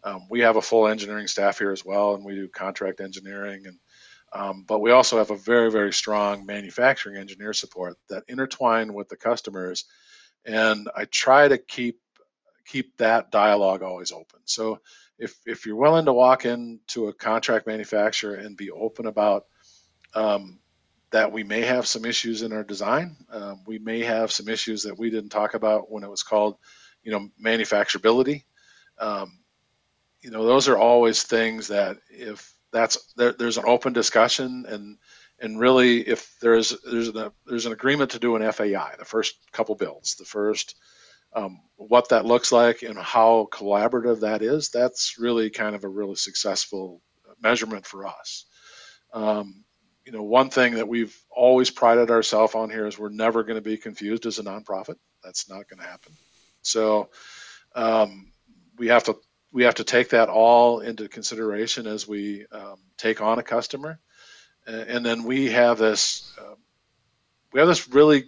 [0.03, 3.67] Um, we have a full engineering staff here as well, and we do contract engineering
[3.67, 3.79] and
[4.33, 9.09] um, but we also have a very, very strong manufacturing engineer support that intertwine with
[9.09, 9.87] the customers,
[10.45, 12.01] and I try to keep
[12.67, 14.41] keep that dialogue always open.
[14.45, 14.81] So
[15.19, 19.47] if if you're willing to walk into a contract manufacturer and be open about
[20.15, 20.59] um,
[21.11, 24.83] that we may have some issues in our design, um, we may have some issues
[24.83, 26.57] that we didn't talk about when it was called,
[27.03, 28.45] you know, manufacturability.
[28.99, 29.41] Um,
[30.21, 34.99] you know, those are always things that if that's there, there's an open discussion and
[35.41, 39.37] and really if there's there's an there's an agreement to do an FAI the first
[39.53, 40.77] couple builds the first
[41.35, 45.89] um, what that looks like and how collaborative that is that's really kind of a
[45.89, 47.01] really successful
[47.43, 48.47] measurement for us.
[49.13, 49.65] Um,
[50.05, 53.57] you know one thing that we've always prided ourselves on here is we're never going
[53.57, 54.97] to be confused as a nonprofit.
[55.23, 56.13] That's not going to happen.
[56.63, 57.11] So
[57.75, 58.33] um,
[58.79, 59.17] we have to
[59.53, 64.01] we have to take that all into consideration as we um, take on a customer,
[64.71, 66.55] and, then we have this uh,
[67.53, 68.25] we have this really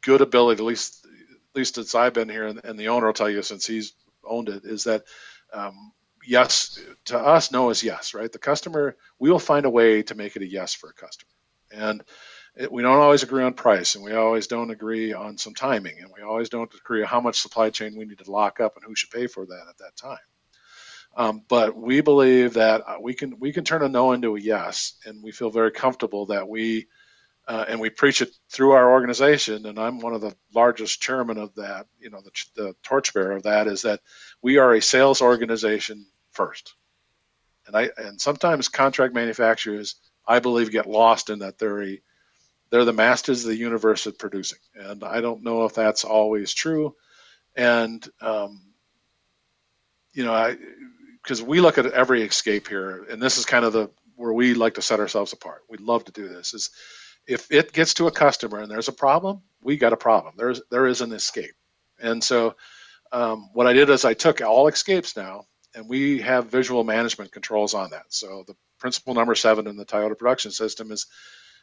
[0.00, 3.12] good ability, at least at least since I've been here, and, and the owner will
[3.12, 5.04] tell you since he's owned it, is that
[5.52, 5.92] um,
[6.26, 8.30] yes to us, no is yes, right?
[8.30, 11.30] The customer, we will find a way to make it a yes for a customer,
[11.72, 12.02] and
[12.56, 16.00] it, we don't always agree on price, and we always don't agree on some timing,
[16.00, 18.76] and we always don't agree on how much supply chain we need to lock up
[18.76, 20.18] and who should pay for that at that time.
[21.16, 24.40] Um, but we believe that uh, we can we can turn a no into a
[24.40, 26.88] yes, and we feel very comfortable that we
[27.46, 29.66] uh, and we preach it through our organization.
[29.66, 31.86] And I'm one of the largest chairman of that.
[32.00, 34.00] You know, the, the torchbearer of that is that
[34.42, 36.74] we are a sales organization first.
[37.66, 39.96] And I and sometimes contract manufacturers,
[40.26, 41.86] I believe, get lost in that they're
[42.70, 46.52] they're the masters of the universe at producing, and I don't know if that's always
[46.52, 46.94] true.
[47.56, 48.60] And um,
[50.12, 50.56] you know, I
[51.24, 54.54] because we look at every escape here, and this is kind of the where we
[54.54, 55.62] like to set ourselves apart.
[55.68, 56.54] We love to do this.
[56.54, 56.70] Is
[57.26, 60.34] if it gets to a customer and there's a problem, we got a problem.
[60.36, 61.54] There's there is an escape,
[61.98, 62.54] and so
[63.10, 67.32] um, what I did is I took all escapes now, and we have visual management
[67.32, 68.04] controls on that.
[68.10, 71.06] So the principle number seven in the Toyota production system is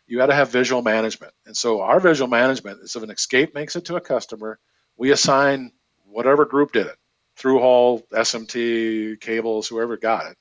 [0.07, 3.53] you got to have visual management, and so our visual management is if an escape
[3.53, 4.59] makes it to a customer,
[4.97, 5.71] we assign
[6.03, 6.97] whatever group did it
[7.41, 10.37] through hole, SMT, cables, whoever got it.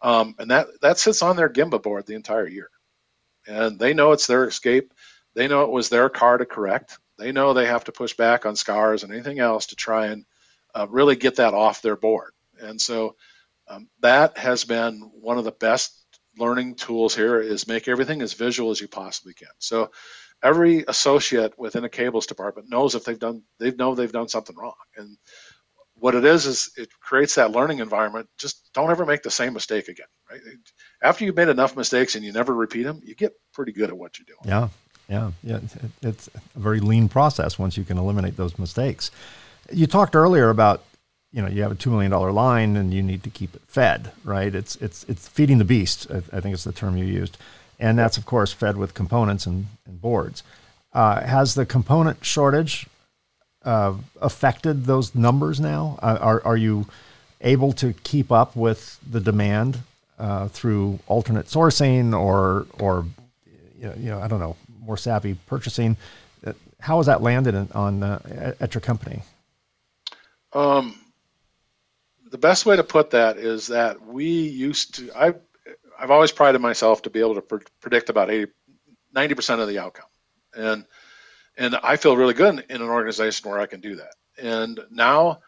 [0.00, 2.70] Um, and that, that sits on their Gemba board the entire year.
[3.48, 4.94] And they know it's their escape.
[5.34, 6.96] They know it was their car to correct.
[7.18, 10.24] They know they have to push back on scars and anything else to try and
[10.76, 12.30] uh, really get that off their board.
[12.60, 13.16] And so
[13.66, 16.04] um, that has been one of the best
[16.38, 19.48] learning tools here is make everything as visual as you possibly can.
[19.58, 19.90] So
[20.40, 24.56] every associate within a cables department knows if they've done they know they've done something
[24.56, 24.74] wrong.
[24.96, 25.16] And
[26.00, 28.28] what it is is it creates that learning environment.
[28.38, 30.06] Just don't ever make the same mistake again.
[30.30, 30.40] Right?
[31.02, 33.96] After you've made enough mistakes and you never repeat them, you get pretty good at
[33.96, 34.38] what you're doing.
[34.44, 34.68] Yeah,
[35.08, 35.60] yeah, yeah.
[36.02, 39.10] It's a very lean process once you can eliminate those mistakes.
[39.72, 40.84] You talked earlier about
[41.32, 43.62] you know you have a two million dollar line and you need to keep it
[43.66, 44.12] fed.
[44.24, 44.54] Right?
[44.54, 46.06] It's it's it's feeding the beast.
[46.10, 47.36] I, think it's the term you used,
[47.78, 50.42] and that's of course fed with components and, and boards.
[50.92, 52.86] Uh, has the component shortage
[53.64, 55.98] uh, affected those numbers now?
[56.02, 56.86] Uh, are, are you
[57.40, 59.78] able to keep up with the demand
[60.18, 63.06] uh, through alternate sourcing or, or
[63.80, 65.96] you know, I don't know, more savvy purchasing?
[66.46, 69.22] Uh, how has that landed in, on uh, at your company?
[70.52, 70.98] Um,
[72.30, 75.10] the best way to put that is that we used to.
[75.16, 75.34] I
[75.98, 78.52] I've always prided myself to be able to pre- predict about 80,
[79.16, 80.06] 90% of the outcome,
[80.54, 80.84] and
[81.58, 84.14] and I feel really good in an organization where I can do that.
[84.40, 85.40] And now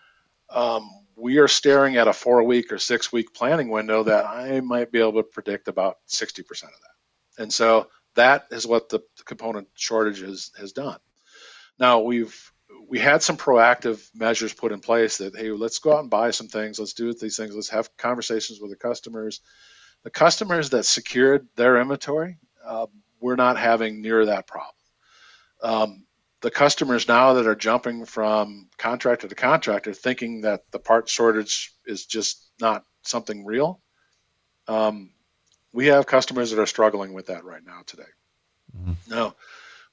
[0.50, 4.60] um, we are staring at a four week or six week planning window that I
[4.60, 7.42] might be able to predict about 60% of that.
[7.42, 10.98] And so that is what the component shortage has, has done.
[11.78, 12.52] Now we've
[12.88, 16.30] we had some proactive measures put in place that hey let's go out and buy
[16.30, 19.40] some things let's do these things let's have conversations with the customers
[20.02, 22.86] the customers that secured their inventory uh,
[23.20, 24.74] we're not having near that problem
[25.62, 26.04] um,
[26.40, 31.72] the customers now that are jumping from contractor to contractor thinking that the part shortage
[31.86, 33.80] is just not something real
[34.68, 35.10] um,
[35.72, 38.02] we have customers that are struggling with that right now today
[38.76, 38.92] mm-hmm.
[39.08, 39.34] now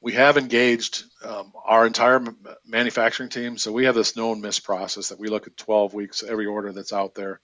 [0.02, 2.24] we have engaged um, our entire
[2.66, 3.58] manufacturing team.
[3.58, 6.72] So we have this known miss process that we look at 12 weeks every order
[6.72, 7.40] that's out there.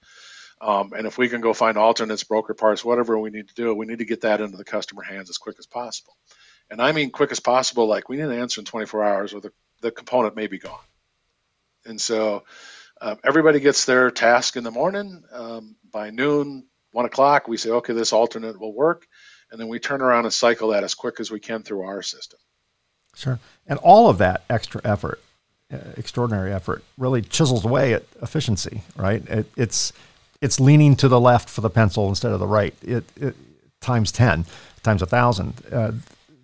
[0.62, 3.74] Um, and if we can go find alternates, broker parts, whatever we need to do,
[3.74, 6.16] we need to get that into the customer hands as quick as possible.
[6.74, 9.42] And I mean quick as possible, like we need an answer in 24 hours or
[9.42, 9.52] the,
[9.82, 10.80] the component may be gone.
[11.86, 12.46] And so
[13.00, 15.24] uh, everybody gets their task in the morning.
[15.32, 19.06] Um, by noon, one o'clock, we say, okay, this alternate will work.
[19.52, 22.02] And then we turn around and cycle that as quick as we can through our
[22.02, 22.40] system.
[23.14, 23.40] Sure.
[23.68, 25.22] And all of that extra effort,
[25.72, 29.24] uh, extraordinary effort, really chisels away at efficiency, right?
[29.28, 29.94] It, it's
[30.42, 32.74] it's leaning to the left for the pencil instead of the right.
[32.82, 33.36] It, it
[33.80, 34.46] times ten,
[34.82, 35.54] times a thousand.
[35.72, 35.92] Uh,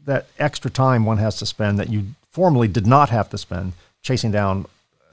[0.10, 3.74] that extra time one has to spend that you formerly did not have to spend
[4.02, 4.66] chasing down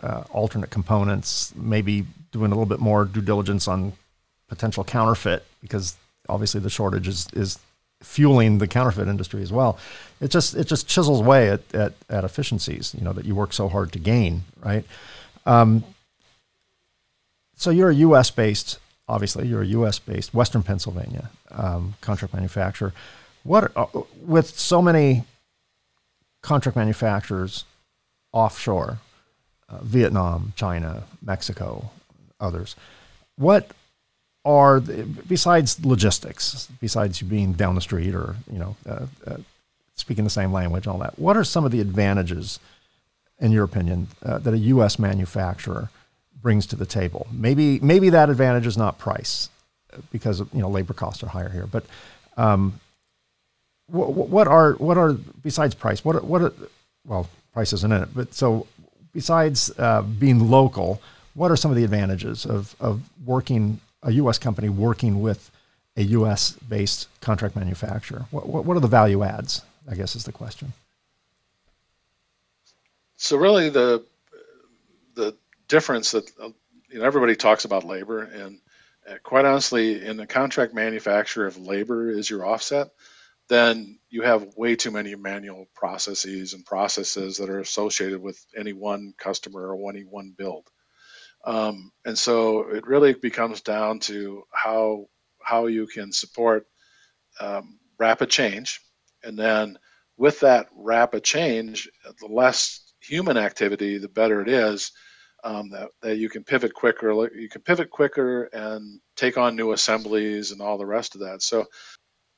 [0.03, 3.93] uh, alternate components, maybe doing a little bit more due diligence on
[4.49, 5.97] potential counterfeit because
[6.31, 7.59] obviously the shortage is, is
[8.03, 9.79] fueling the counterfeit industry as well.
[10.19, 13.53] It just it just chisels away at, at, at efficiencies, you know, that you work
[13.53, 14.85] so hard to gain, right?
[15.45, 15.85] Um,
[17.55, 18.31] so you're a U.S.
[18.31, 18.79] based,
[19.09, 19.99] obviously you're a U.S.
[19.99, 22.95] based Western Pennsylvania um, contract manufacturer.
[23.47, 23.87] What uh,
[24.25, 25.25] with so many
[26.43, 27.65] contract manufacturers
[28.33, 28.99] offshore,
[29.69, 31.91] uh, Vietnam, China, Mexico,
[32.39, 32.77] others.
[33.37, 33.71] What
[34.45, 39.37] are the, besides logistics, besides you being down the street or you know uh, uh,
[39.95, 41.19] speaking the same language, all that?
[41.19, 42.61] What are some of the advantages,
[43.39, 44.99] in your opinion, uh, that a U.S.
[44.99, 45.91] manufacturer
[46.41, 47.27] brings to the table?
[47.33, 49.51] Maybe maybe that advantage is not price,
[50.13, 51.67] because you know labor costs are higher here.
[51.67, 51.85] But
[52.37, 52.81] um,
[53.87, 56.05] what, what are what are besides price?
[56.05, 56.53] What are, what are,
[57.05, 58.67] well price isn't in it, but so
[59.13, 61.01] besides uh, being local,
[61.35, 64.39] what are some of the advantages of of working a U.S.
[64.39, 65.51] company working with
[65.97, 66.53] a U.S.
[66.69, 68.27] based contract manufacturer?
[68.31, 69.63] What, what, what are the value adds?
[69.89, 70.73] I guess is the question.
[73.17, 74.05] So really, the
[75.15, 75.35] the
[75.69, 76.49] difference that uh,
[76.91, 78.59] you know everybody talks about labor, and
[79.09, 82.91] uh, quite honestly, in the contract manufacturer, if labor is your offset,
[83.49, 88.73] then you have way too many manual processes and processes that are associated with any
[88.73, 90.69] one customer or any one build.
[91.45, 95.07] Um, and so it really becomes down to how
[95.43, 96.67] how you can support
[97.39, 98.81] um, rapid change,
[99.23, 99.79] and then
[100.17, 101.89] with that rapid change,
[102.21, 104.91] the less human activity, the better it is.
[105.45, 109.73] Um, that, that you can pivot quicker, you can pivot quicker and take on new
[109.73, 111.41] assemblies and all the rest of that.
[111.41, 111.67] So,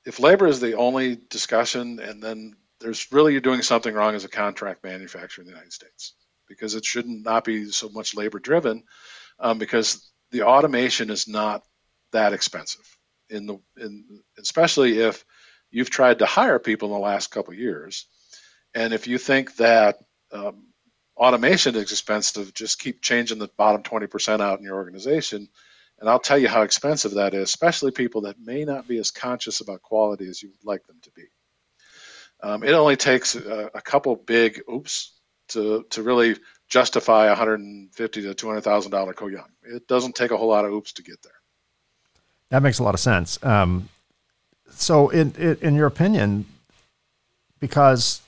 [0.09, 4.25] if labor is the only discussion, and then there's really you're doing something wrong as
[4.25, 6.15] a contract manufacturer in the United States
[6.49, 8.85] because it shouldn't not be so much labor driven
[9.39, 11.63] um, because the automation is not
[12.13, 12.87] that expensive.
[13.29, 15.27] In the in especially if
[15.71, 18.07] you've tried to hire people in the last couple years
[18.75, 19.99] and if you think that
[20.33, 20.69] um,
[21.15, 25.47] automation is expensive just keep changing the bottom 20% out in your organization
[26.01, 29.11] and i'll tell you how expensive that is especially people that may not be as
[29.11, 31.25] conscious about quality as you would like them to be
[32.41, 35.19] um, it only takes a, a couple big oops
[35.49, 36.37] to to really
[36.69, 39.49] justify a 150 to 200 thousand dollar Koh Young.
[39.63, 41.33] It doesn't take a whole lot of oops to get there.
[42.51, 43.43] That makes a lot of sense.
[43.45, 43.89] Um,
[44.71, 46.47] so, in, in your opinion,
[47.59, 48.21] because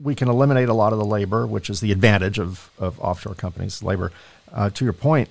[0.00, 3.34] we can eliminate a lot of the labor, which is the advantage of, of offshore
[3.34, 4.12] companies' labor.
[4.52, 5.28] Uh, to your point,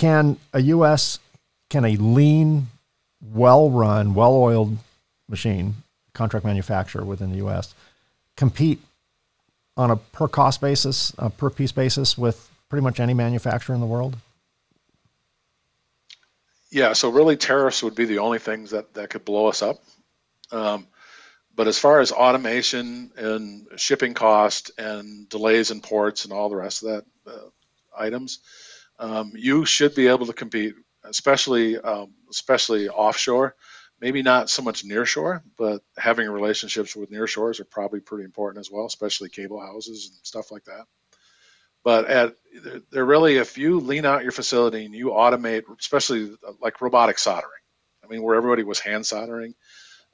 [0.00, 1.18] can a U.S.
[1.68, 2.68] can a lean,
[3.20, 4.78] well-run, well-oiled
[5.28, 5.74] machine
[6.14, 7.74] contract manufacturer within the U.S.
[8.34, 8.80] compete
[9.76, 13.80] on a per cost basis, a per piece basis with pretty much any manufacturer in
[13.82, 14.16] the world?
[16.70, 19.82] Yeah, so really tariffs would be the only things that, that could blow us up.
[20.50, 20.86] Um,
[21.54, 26.56] but as far as automation and shipping cost and delays in ports and all the
[26.56, 27.48] rest of that uh,
[27.98, 28.38] items,
[29.00, 30.74] um, you should be able to compete,
[31.04, 33.56] especially um, especially offshore
[34.00, 38.70] maybe not so much nearshore, but having relationships with nearshores are probably pretty important as
[38.70, 40.84] well, especially cable houses and stuff like that.
[41.84, 42.34] But at
[42.90, 47.50] they're really, if you lean out your facility and you automate, especially like robotic soldering,
[48.04, 49.54] I mean, where everybody was hand soldering,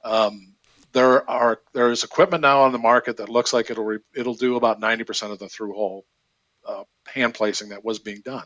[0.03, 0.53] um,
[0.93, 4.33] there are there is equipment now on the market that looks like it'll re, it'll
[4.33, 6.05] do about 90% of the through hole
[6.65, 8.45] uh, hand placing that was being done.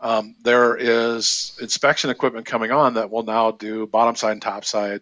[0.00, 4.64] Um, there is inspection equipment coming on that will now do bottom side and top
[4.64, 5.00] side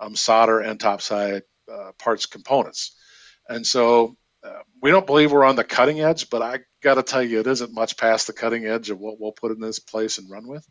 [0.00, 2.96] um, solder and top side uh, parts components.
[3.48, 7.02] And so uh, we don't believe we're on the cutting edge, but I got to
[7.02, 9.78] tell you, it isn't much past the cutting edge of what we'll put in this
[9.78, 10.66] place and run with.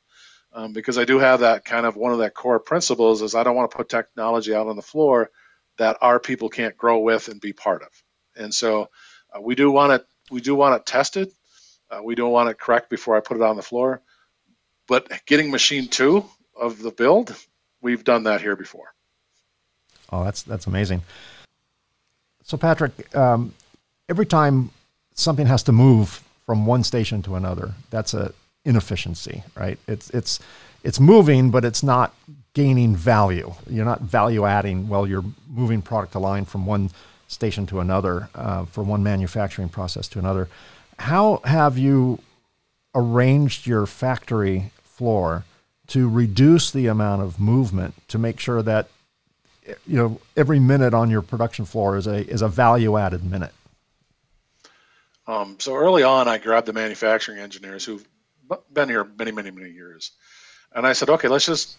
[0.51, 3.43] Um, because I do have that kind of one of that core principles is I
[3.43, 5.30] don't want to put technology out on the floor
[5.78, 7.89] that our people can't grow with and be part of.
[8.36, 8.89] And so
[9.34, 10.05] uh, we do want it.
[10.32, 11.30] We do want it tested.
[11.92, 14.02] Uh, we don't want it correct before I put it on the floor.
[14.88, 16.26] But getting machine two
[16.60, 17.36] of the build,
[17.82, 18.94] we've done that here before.
[20.12, 21.04] Oh, that's that's amazing.
[22.44, 23.54] So, Patrick, um,
[24.08, 24.72] every time
[25.14, 28.34] something has to move from one station to another, that's a
[28.66, 29.78] inefficiency, right?
[29.88, 30.40] It's it's
[30.84, 32.14] it's moving, but it's not
[32.54, 33.54] gaining value.
[33.70, 36.90] You're not value adding while you're moving product to line from one
[37.28, 40.48] station to another, uh, from one manufacturing process to another.
[41.00, 42.20] How have you
[42.93, 45.45] arranged your factory floor
[45.88, 48.89] to reduce the amount of movement to make sure that
[49.88, 53.54] you know every minute on your production floor is a is a value added minute?
[55.26, 58.06] Um, so early on, I grabbed the manufacturing engineers who've
[58.74, 60.12] been here many, many, many years,
[60.76, 61.78] and I said, okay, let's just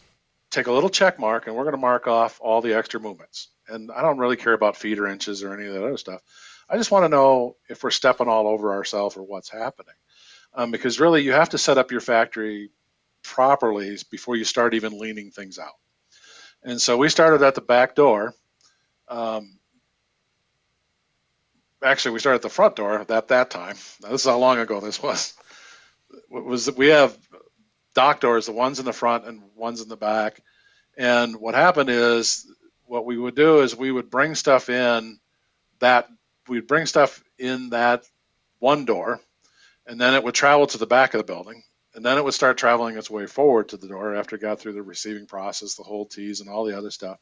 [0.51, 3.49] take a little check mark, and we're going to mark off all the extra movements.
[3.69, 6.23] And I don't really care about feet or inches or any of that other stuff.
[6.71, 9.95] I just want to know if we're stepping all over ourselves or what's happening.
[10.55, 12.71] Um, because really, you have to set up your factory
[13.23, 15.75] properly before you start even leaning things out.
[16.63, 18.35] And so we started at the back door.
[19.09, 19.59] Um,
[21.83, 23.77] actually, we started at the front door at that time.
[24.03, 25.35] Now, this is how long ago this was.
[26.29, 27.17] Was we have
[27.95, 30.41] dock doors, the ones in the front and ones in the back.
[30.97, 32.47] And what happened is,
[32.85, 35.19] what we would do is we would bring stuff in
[35.79, 36.09] that
[36.51, 38.05] we'd bring stuff in that
[38.59, 39.21] one door,
[39.87, 41.63] and then it would travel to the back of the building,
[41.95, 44.61] and then it would start traveling its way forward to the door after it got
[44.61, 47.19] through the receiving process, the whole tees, and all the other stuff.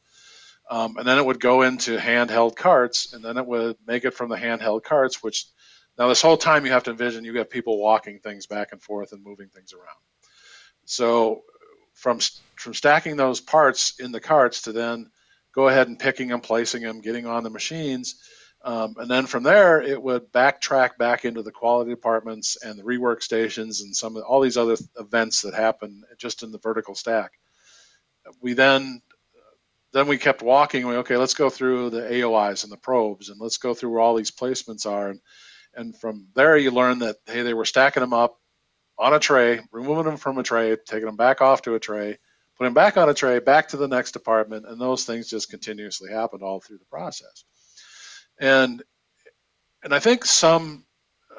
[0.71, 4.15] Um, and then it would go into handheld carts, and then it would make it
[4.15, 5.45] from the handheld carts, which
[5.99, 8.83] now this whole time you have to envision you got people walking things back and
[8.83, 10.01] forth and moving things around.
[10.87, 11.43] So
[11.93, 12.19] from
[12.57, 15.11] from stacking those parts in the carts to then
[15.55, 18.23] go ahead and picking them, placing them, getting on the machines,
[18.63, 22.83] um, and then from there it would backtrack back into the quality departments and the
[22.83, 26.95] rework stations and some of all these other events that happen just in the vertical
[26.95, 27.33] stack.
[28.41, 29.01] We then
[29.93, 30.87] then we kept walking.
[30.87, 34.01] We okay, let's go through the AOIs and the probes, and let's go through where
[34.01, 35.11] all these placements are.
[35.11, 35.21] And,
[35.75, 38.39] and from there, you learn that hey, they were stacking them up
[38.99, 42.19] on a tray, removing them from a tray, taking them back off to a tray,
[42.57, 45.49] putting them back on a tray, back to the next department, and those things just
[45.49, 47.45] continuously happened all through the process.
[48.41, 48.83] And
[49.83, 50.85] and I think some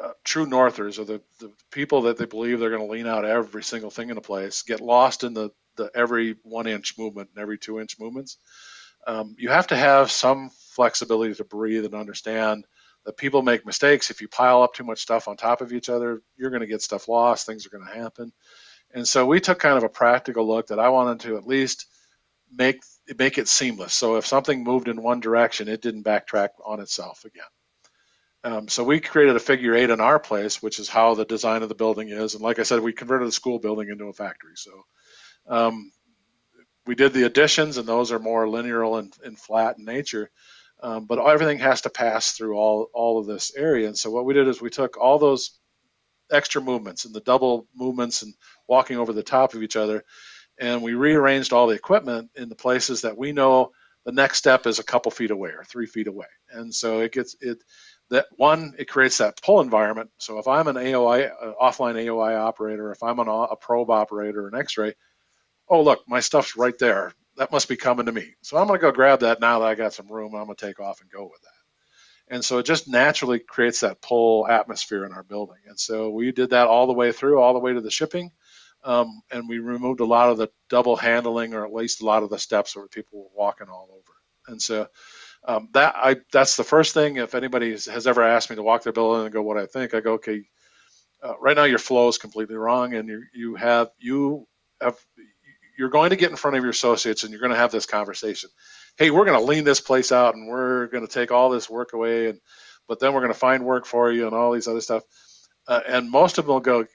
[0.02, 3.26] uh, true northers or the, the people that they believe they're going to lean out
[3.26, 7.30] every single thing in a place get lost in the, the every one inch movement
[7.34, 8.38] and every two inch movements.
[9.08, 12.66] Um, you have to have some flexibility to breathe and understand
[13.06, 14.10] that people make mistakes.
[14.10, 16.68] If you pile up too much stuff on top of each other, you're going to
[16.68, 17.46] get stuff lost.
[17.46, 18.32] Things are going to happen.
[18.94, 21.88] And so we took kind of a practical look that I wanted to at least
[22.52, 22.82] make
[23.18, 23.94] make it seamless.
[23.94, 27.44] So if something moved in one direction, it didn't backtrack on itself again.
[28.44, 31.62] Um, so we created a figure eight in our place, which is how the design
[31.62, 32.36] of the building is.
[32.36, 34.54] And like I said, we converted the school building into a factory.
[34.56, 34.72] So
[35.48, 35.92] um,
[36.86, 40.30] we did the additions, and those are more linear and, and flat in nature.
[40.82, 43.88] Um, but everything has to pass through all all of this area.
[43.88, 45.60] And so what we did is we took all those
[46.32, 48.34] extra movements and the double movements and
[48.68, 50.06] walking over the top of each other,
[50.60, 53.72] and we rearranged all the equipment in the places that we know
[54.06, 56.28] the next step is a couple feet away or three feet away.
[56.52, 57.64] And so it gets it
[58.10, 60.10] that one it creates that pull environment.
[60.18, 64.48] So if I'm an AOI uh, offline AOI operator, if I'm an, a probe operator,
[64.48, 64.96] an X-ray,
[65.68, 68.34] oh look, my stuff's right there that must be coming to me.
[68.42, 70.36] So I'm going to go grab that now that I got some room.
[70.36, 72.36] I'm going to take off and go with that.
[72.36, 75.58] And so it just naturally creates that pull atmosphere in our building.
[75.68, 78.32] And so we did that all the way through, all the way to the shipping.
[78.84, 82.24] Um, and we removed a lot of the double handling, or at least a lot
[82.24, 84.14] of the steps where people were walking all over.
[84.48, 84.88] And so
[85.46, 87.18] um, that I that's the first thing.
[87.18, 89.94] If anybody has ever asked me to walk their building and go what I think,
[89.94, 90.44] I go, okay,
[91.24, 94.48] uh, right now your flow is completely wrong, and you you have you
[94.82, 94.98] have
[95.78, 97.86] you're going to get in front of your associates and you're going to have this
[97.86, 98.50] conversation.
[98.98, 101.70] Hey, we're going to lean this place out and we're going to take all this
[101.70, 102.40] work away, and
[102.88, 105.04] but then we're going to find work for you and all these other stuff.
[105.68, 106.86] Uh, and most of them will go,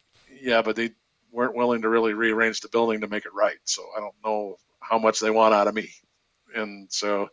[0.41, 0.91] yeah, but they
[1.35, 3.59] weren't willing to really rearrange the building to make it right.
[3.65, 5.91] So I don't know how much they want out of me.
[6.55, 7.29] And so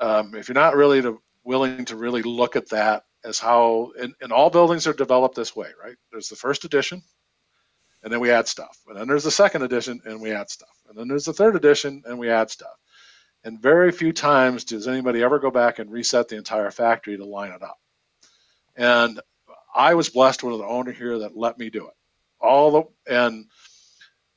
[0.00, 4.14] um, if you're not really to, willing to really look at that as how, and,
[4.20, 5.96] and all buildings are developed this way, right?
[6.10, 7.02] There's the first edition,
[8.02, 8.78] and then we add stuff.
[8.86, 10.76] And then there's the second edition, and we add stuff.
[10.88, 12.76] And then there's the third edition, and we add stuff.
[13.44, 17.24] And very few times does anybody ever go back and reset the entire factory to
[17.24, 17.78] line it up.
[18.76, 19.20] And
[19.74, 21.94] I was blessed with an owner here that let me do it.
[22.40, 23.46] All the and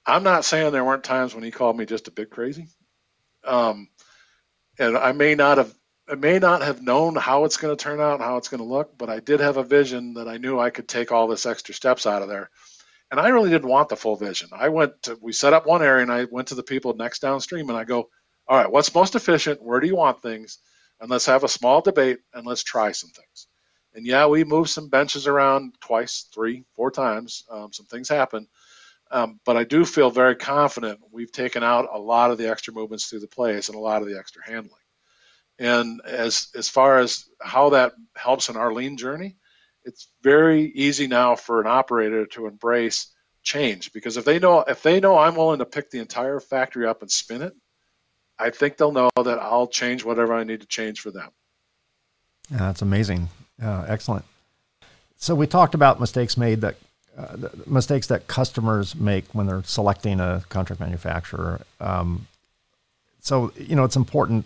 [0.05, 2.67] I'm not saying there weren't times when he called me just a bit crazy.
[3.43, 3.89] Um,
[4.79, 5.73] and I may not have
[6.09, 8.65] I may not have known how it's going to turn out how it's going to
[8.65, 11.45] look, but I did have a vision that I knew I could take all this
[11.45, 12.49] extra steps out of there.
[13.11, 14.49] And I really didn't want the full vision.
[14.51, 17.19] I went to, we set up one area and I went to the people next
[17.19, 18.09] downstream and I go,
[18.47, 19.61] all right, what's most efficient?
[19.61, 20.59] Where do you want things?
[20.99, 23.48] And let's have a small debate and let's try some things.
[23.93, 27.43] And yeah, we moved some benches around twice, three, four times.
[27.49, 28.47] Um, some things happen.
[29.11, 32.73] Um, but I do feel very confident we've taken out a lot of the extra
[32.73, 34.81] movements through the place and a lot of the extra handling.
[35.57, 39.35] And as as far as how that helps in our lean journey,
[39.83, 43.07] it's very easy now for an operator to embrace
[43.41, 46.85] change because if they know if they know I'm willing to pick the entire factory
[46.85, 47.53] up and spin it,
[48.37, 51.29] I think they'll know that I'll change whatever I need to change for them.
[52.51, 53.29] Yeah, that's amazing.
[53.61, 54.25] Uh, excellent.
[55.17, 56.75] So we talked about mistakes made that
[57.17, 61.61] uh, mistakes that customers make when they're selecting a contract manufacturer.
[61.79, 62.27] Um,
[63.19, 64.45] so you know it's important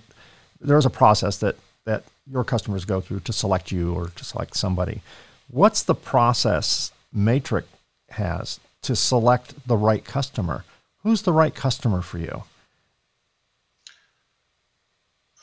[0.59, 4.55] there's a process that that your customers go through to select you or to select
[4.55, 5.01] somebody.
[5.49, 7.66] What's the process Matric
[8.09, 10.64] has to select the right customer?
[11.03, 12.43] Who's the right customer for you?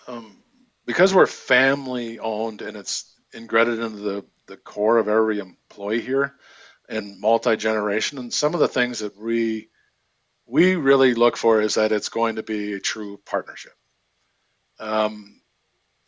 [0.09, 0.39] Um,
[0.87, 6.35] because we're family owned and it's ingrained into the, the core of every employee here
[6.89, 9.68] and multi generation, and some of the things that we
[10.47, 13.74] we really look for is that it's going to be a true partnership.
[14.81, 15.41] Um,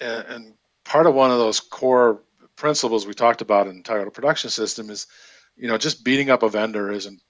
[0.01, 0.55] and, and,
[0.85, 2.23] part of one of those core
[2.57, 5.07] principles we talked about in Toyota Production System is,
[5.55, 7.21] you know, just beating up a vendor isn't.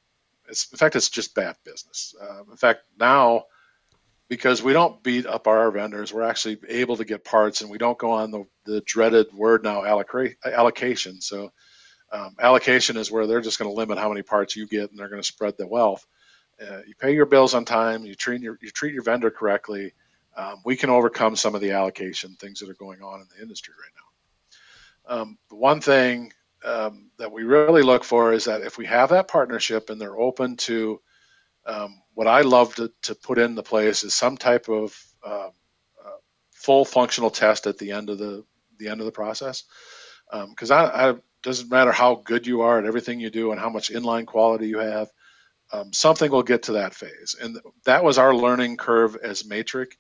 [0.49, 2.15] It's, in fact, it's just bad business.
[2.21, 3.45] Uh, in fact, now
[4.29, 7.79] because we don't beat up our vendors, we're actually able to get parts, and we
[7.79, 11.21] don't go on the, the dreaded word now allocation.
[11.21, 11.53] So
[12.13, 14.99] um, allocation is where they're just going to limit how many parts you get, and
[14.99, 16.07] they're going to spread the wealth.
[16.61, 19.93] Uh, you pay your bills on time, you treat your you treat your vendor correctly,
[20.37, 23.43] um, we can overcome some of the allocation things that are going on in the
[23.43, 25.21] industry right now.
[25.21, 26.33] Um, one thing
[26.65, 30.19] um, that we really look for is that if we have that partnership and they're
[30.19, 31.01] open to
[31.67, 35.49] um, what I love to, to put in the place is some type of uh,
[36.05, 36.19] uh,
[36.53, 38.45] full functional test at the end of the
[38.79, 39.65] the end of the process.
[40.49, 43.61] Because um, I, I doesn't matter how good you are at everything you do and
[43.61, 45.09] how much inline quality you have
[45.73, 47.35] um, something will get to that phase.
[47.41, 49.97] And that was our learning curve as Matric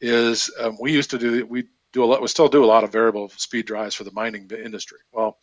[0.00, 2.82] is um, we used to do we do a lot we still do a lot
[2.82, 4.98] of variable speed drives for the mining industry.
[5.12, 5.38] Well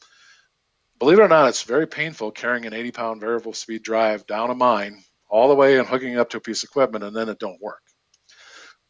[0.97, 4.49] believe it or not it's very painful carrying an 80 pound variable speed drive down
[4.49, 7.15] a mine all the way and hooking it up to a piece of equipment and
[7.15, 7.81] then it don't work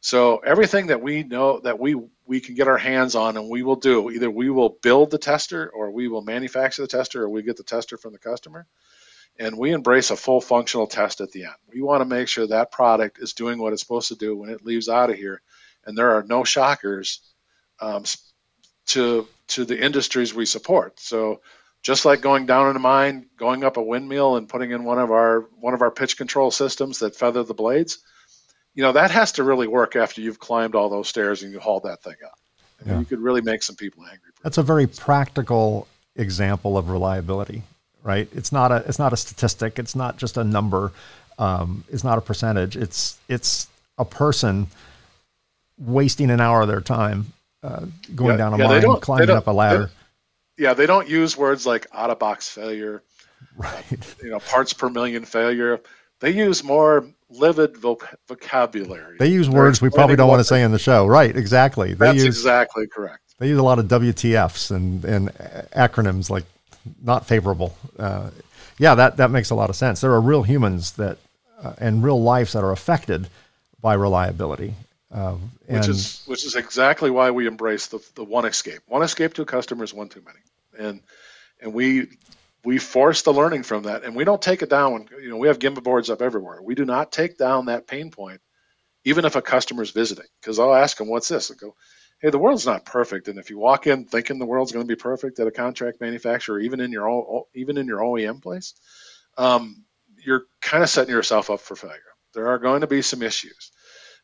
[0.02, 3.64] so everything that we know that we we can get our hands on and we
[3.64, 7.30] will do either we will build the tester or we will manufacture the tester or
[7.30, 8.66] we get the tester from the customer
[9.40, 11.54] and we embrace a full functional test at the end.
[11.74, 14.50] We want to make sure that product is doing what it's supposed to do when
[14.50, 15.42] it leaves out of here
[15.86, 17.22] and there are no shockers
[17.82, 18.04] um,
[18.88, 21.00] to to the industries we support.
[21.00, 21.42] So
[21.82, 25.00] just like going down in a mine, going up a windmill and putting in one
[25.00, 28.00] of our one of our pitch control systems that feather the blades,
[28.74, 31.60] you know that has to really work after you've climbed all those stairs and you
[31.60, 32.40] hauled that thing up.
[32.86, 33.00] Yeah.
[33.00, 34.32] You could really make some people angry.
[34.44, 37.64] That's a very practical example of reliability,
[38.04, 38.28] right?
[38.34, 39.80] It's not a it's not a statistic.
[39.80, 40.92] It's not just a number.
[41.38, 42.76] Um, it's not a percentage.
[42.76, 43.68] It's it's
[43.98, 44.68] a person
[45.78, 49.48] wasting an hour of their time uh, going yeah, down a yeah, mine, climbing up
[49.48, 49.92] a ladder.
[50.60, 53.02] Yeah, they don't use words like out of box failure,
[53.58, 53.86] right?
[53.92, 55.80] Uh, you know, parts per million failure.
[56.20, 59.16] They use more livid voc- vocabulary.
[59.20, 61.08] They use words we probably don't want to say in the show.
[61.08, 61.36] Right?
[61.36, 61.94] Exactly.
[61.94, 63.36] They That's use, exactly correct.
[63.40, 66.44] They use a lot of WTFs and and acronyms like
[67.02, 67.76] not favorable.
[67.98, 68.30] Uh,
[68.78, 70.02] yeah, that that makes a lot of sense.
[70.02, 71.18] There are real humans that
[71.64, 73.30] uh, and real lives that are affected
[73.82, 74.74] by reliability,
[75.12, 78.82] um, which is which is exactly why we embrace the, the one escape.
[78.88, 81.02] One escape to a customer is one too many, and
[81.62, 82.08] and we
[82.64, 84.94] we force the learning from that, and we don't take it down.
[84.94, 86.62] When, you know, we have Gemba boards up everywhere.
[86.62, 88.42] We do not take down that pain point,
[89.06, 91.76] even if a customer is visiting, because I'll ask them, "What's this?" I go,
[92.22, 94.96] "Hey, the world's not perfect, and if you walk in thinking the world's going to
[94.96, 98.76] be perfect at a contract manufacturer, even in your even in your OEM place,
[99.40, 99.86] um,
[100.24, 101.98] you're kind of setting yourself up for failure.
[102.36, 103.72] There are going to be some issues."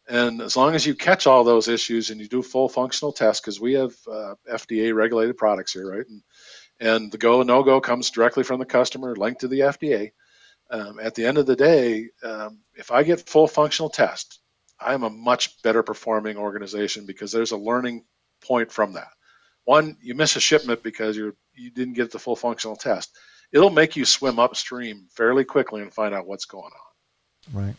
[0.08, 3.42] And as long as you catch all those issues and you do full functional tests,
[3.42, 6.06] because we have uh, FDA regulated products here, right?
[6.08, 6.22] And,
[6.80, 10.12] and the go and no go comes directly from the customer, linked to the FDA.
[10.70, 14.40] Um, at the end of the day, um, if I get full functional test,
[14.80, 18.04] I'm a much better performing organization because there's a learning
[18.42, 19.10] point from that.
[19.64, 23.18] One, you miss a shipment because you you didn't get the full functional test.
[23.52, 27.64] It'll make you swim upstream fairly quickly and find out what's going on.
[27.64, 27.76] Right.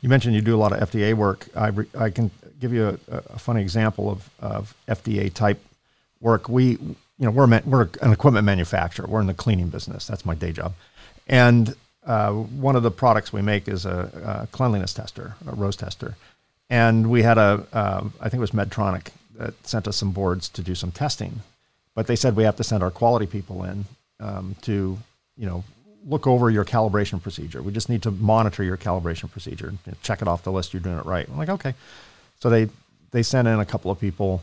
[0.00, 1.48] You mentioned you do a lot of FDA work.
[1.56, 2.30] I, re, I can
[2.60, 5.60] give you a, a, funny example of, of FDA type
[6.20, 6.48] work.
[6.48, 9.06] We, you know, we're, we're an equipment manufacturer.
[9.06, 10.06] We're in the cleaning business.
[10.06, 10.74] That's my day job.
[11.26, 11.74] And
[12.06, 16.16] uh, one of the products we make is a, a, cleanliness tester, a rose tester.
[16.70, 20.48] And we had a, um, I think it was Medtronic that sent us some boards
[20.50, 21.40] to do some testing.
[21.94, 23.84] But they said we have to send our quality people in
[24.20, 24.98] um, to,
[25.36, 25.64] you know,
[26.06, 27.62] look over your calibration procedure.
[27.62, 30.72] We just need to monitor your calibration procedure, check it off the list.
[30.72, 31.28] You're doing it right.
[31.28, 31.74] I'm like, okay.
[32.40, 32.68] So they
[33.10, 34.42] they sent in a couple of people,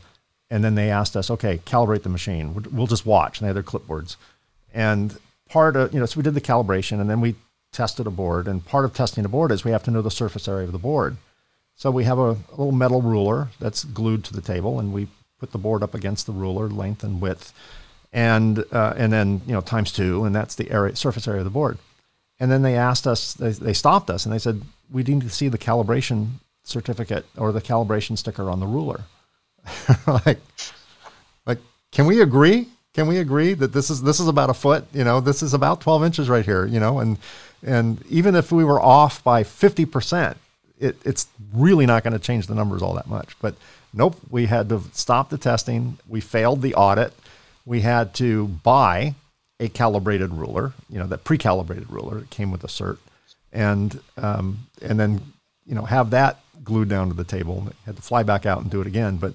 [0.50, 2.68] and then they asked us, okay, calibrate the machine.
[2.72, 3.40] We'll just watch.
[3.40, 4.16] And they had their clipboards,
[4.74, 5.18] and
[5.50, 7.36] part of you know, so we did the calibration, and then we
[7.72, 8.48] tested a board.
[8.48, 10.72] And part of testing a board is we have to know the surface area of
[10.72, 11.18] the board.
[11.78, 15.08] So we have a, a little metal ruler that's glued to the table, and we
[15.40, 17.54] put the board up against the ruler, length and width
[18.16, 21.44] and uh, and then you know times two, and that's the area surface area of
[21.44, 21.78] the board.
[22.40, 25.30] And then they asked us, they, they stopped us, and they said, "We need to
[25.30, 26.30] see the calibration
[26.64, 29.02] certificate or the calibration sticker on the ruler."
[30.08, 30.40] like,
[31.46, 31.60] like,
[31.92, 32.68] can we agree?
[32.94, 34.86] Can we agree that this is this is about a foot?
[34.94, 36.66] You know, this is about twelve inches right here.
[36.66, 37.18] You know, and
[37.64, 40.38] and even if we were off by fifty percent,
[40.80, 43.36] it, it's really not going to change the numbers all that much.
[43.42, 43.56] But
[43.94, 45.98] nope, we had to stop the testing.
[46.08, 47.14] We failed the audit
[47.66, 49.16] we had to buy
[49.60, 52.98] a calibrated ruler, you know, that pre-calibrated ruler that came with a cert,
[53.52, 55.22] and um, and then
[55.66, 57.60] you know have that glued down to the table.
[57.60, 59.18] And had to fly back out and do it again.
[59.18, 59.34] But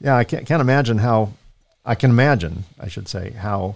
[0.00, 1.32] yeah, I can't, can't imagine how.
[1.84, 3.74] I can imagine, I should say, how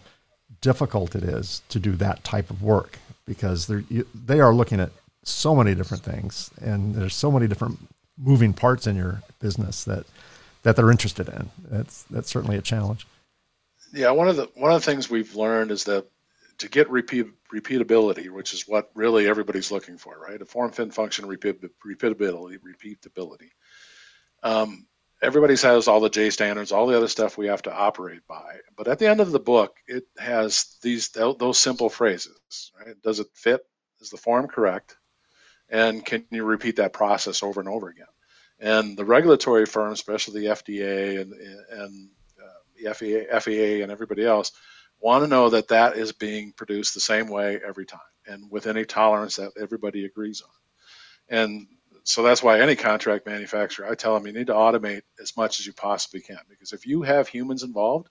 [0.60, 3.82] difficult it is to do that type of work because they're
[4.14, 4.90] they are looking at
[5.24, 7.78] so many different things, and there's so many different
[8.16, 10.06] moving parts in your business that
[10.62, 11.50] that they're interested in.
[11.68, 13.06] That's that's certainly a challenge.
[13.96, 16.06] Yeah, one of the one of the things we've learned is that
[16.58, 20.40] to get repeat, repeatability, which is what really everybody's looking for, right?
[20.40, 23.50] A form, fit, function, repeat, repeatability, repeatability.
[24.42, 24.86] Um,
[25.22, 28.56] everybody has all the J standards, all the other stuff we have to operate by.
[28.76, 33.00] But at the end of the book, it has these those simple phrases, right?
[33.02, 33.62] Does it fit?
[34.00, 34.96] Is the form correct?
[35.70, 38.06] And can you repeat that process over and over again?
[38.60, 42.10] And the regulatory firms, especially the FDA and, and
[42.94, 44.52] the FAA, FAA and everybody else
[45.00, 48.66] want to know that that is being produced the same way every time and with
[48.66, 50.48] any tolerance that everybody agrees on.
[51.28, 51.66] And
[52.04, 55.58] so that's why any contract manufacturer, I tell them you need to automate as much
[55.58, 58.08] as you possibly can because if you have humans involved,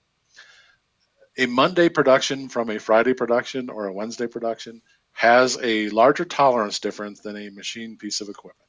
[1.38, 4.80] a Monday production from a Friday production or a Wednesday production
[5.12, 8.68] has a larger tolerance difference than a machine piece of equipment.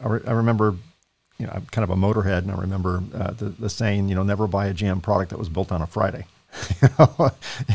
[0.00, 0.76] I, re- I remember
[1.38, 4.14] you know, I'm kind of a motorhead, and I remember uh, the, the saying, you
[4.14, 6.26] know, never buy a GM product that was built on a Friday.
[6.80, 6.88] You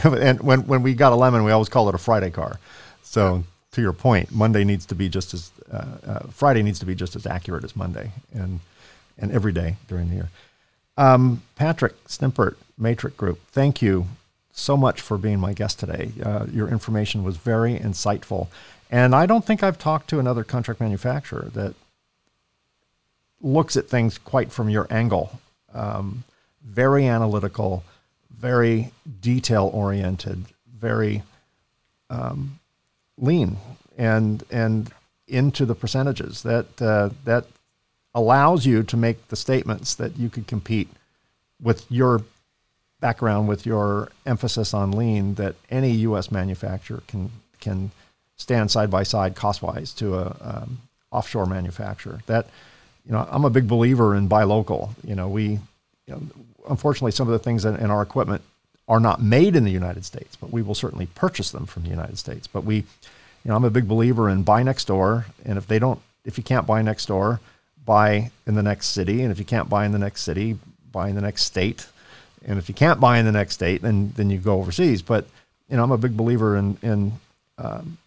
[0.03, 2.59] know, and when, when we got a lemon, we always call it a Friday car.
[3.03, 3.43] So
[3.73, 6.95] to your point, Monday needs to be just as uh, uh, Friday needs to be
[6.95, 8.59] just as accurate as Monday, and
[9.17, 10.29] and every day during the year.
[10.97, 14.07] Um, Patrick Stimpert, Matric Group, thank you
[14.51, 16.11] so much for being my guest today.
[16.23, 18.47] Uh, your information was very insightful,
[18.91, 21.75] and I don't think I've talked to another contract manufacturer that
[23.43, 25.39] looks at things quite from your angle.
[25.73, 26.23] Um,
[26.63, 27.83] very analytical,
[28.31, 28.91] very
[29.21, 31.23] detail oriented, very
[32.09, 32.59] um,
[33.17, 33.57] lean,
[33.97, 34.91] and and
[35.27, 37.45] into the percentages that uh, that
[38.15, 40.87] allows you to make the statements that you could compete
[41.61, 42.23] with your
[42.99, 46.31] background, with your emphasis on lean, that any U.S.
[46.31, 47.91] manufacturer can can
[48.35, 50.79] stand side by side cost wise to a um,
[51.11, 52.21] offshore manufacturer.
[52.27, 52.47] That
[53.05, 54.93] you know, I'm a big believer in buy local.
[55.05, 55.59] You know, we, you
[56.07, 56.21] know,
[56.69, 58.41] unfortunately, some of the things in, in, our equipment
[58.87, 61.89] are not made in the United States, but we will certainly purchase them from the
[61.89, 62.47] United States.
[62.47, 62.85] But we, you
[63.45, 66.43] know, I'm a big believer in buy next door, and if they don't, if you
[66.43, 67.41] can't buy next door,
[67.85, 70.57] buy in the next city, and if you can't buy in the next city,
[70.91, 71.87] buy in the next state,
[72.45, 75.01] and if you can't buy in the next state, then then you go overseas.
[75.01, 75.25] But
[75.69, 77.13] you know, I'm a big believer in in
[77.57, 77.97] um,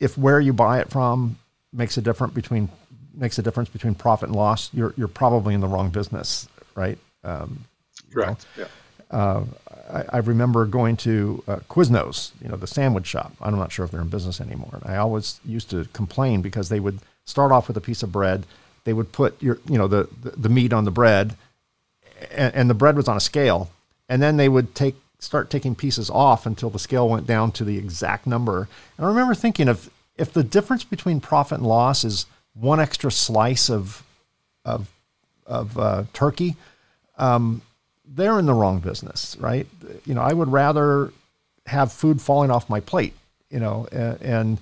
[0.00, 1.38] if where you buy it from
[1.72, 2.68] makes a difference between
[3.18, 6.98] makes a difference between profit and loss, you're you're probably in the wrong business, right?
[7.24, 7.64] Um,
[8.12, 8.46] Correct.
[8.56, 8.68] You know?
[8.68, 8.74] Yeah.
[9.10, 9.44] Uh,
[9.90, 13.32] I, I, remember going to uh, Quiznos, you know, the sandwich shop.
[13.40, 14.80] I'm not sure if they're in business anymore.
[14.84, 18.44] I always used to complain because they would start off with a piece of bread.
[18.84, 21.36] They would put your, you know, the, the, the meat on the bread,
[22.30, 23.70] and, and the bread was on a scale,
[24.10, 27.64] and then they would take start taking pieces off until the scale went down to
[27.64, 28.68] the exact number.
[28.96, 32.26] And I remember thinking of if the difference between profit and loss is
[32.60, 34.02] one extra slice of
[34.64, 34.90] of
[35.46, 36.56] of uh, turkey,
[37.16, 37.62] um,
[38.06, 39.66] they're in the wrong business, right?
[40.04, 41.12] You know, I would rather
[41.66, 43.14] have food falling off my plate,
[43.50, 44.58] you know, and,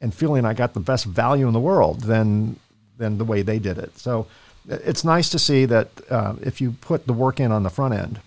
[0.00, 2.58] and feeling I got the best value in the world than
[2.98, 3.98] than the way they did it.
[3.98, 4.26] So
[4.68, 7.94] it's nice to see that uh, if you put the work in on the front
[7.94, 8.20] end,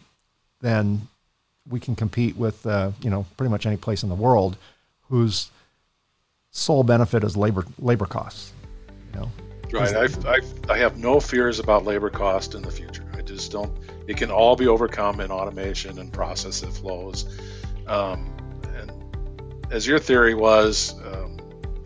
[0.62, 1.08] then
[1.68, 4.58] we can compete with uh, you know pretty much any place in the world
[5.10, 5.50] whose
[6.52, 8.54] sole benefit is labor labor costs.
[9.14, 10.26] You know, right.
[10.26, 10.40] I, I,
[10.74, 13.06] I have no fears about labor cost in the future.
[13.14, 13.72] I just don't.
[14.08, 17.40] It can all be overcome in automation and process that flows.
[17.88, 18.36] Um,
[18.76, 18.92] and
[19.72, 21.38] as your theory was, um,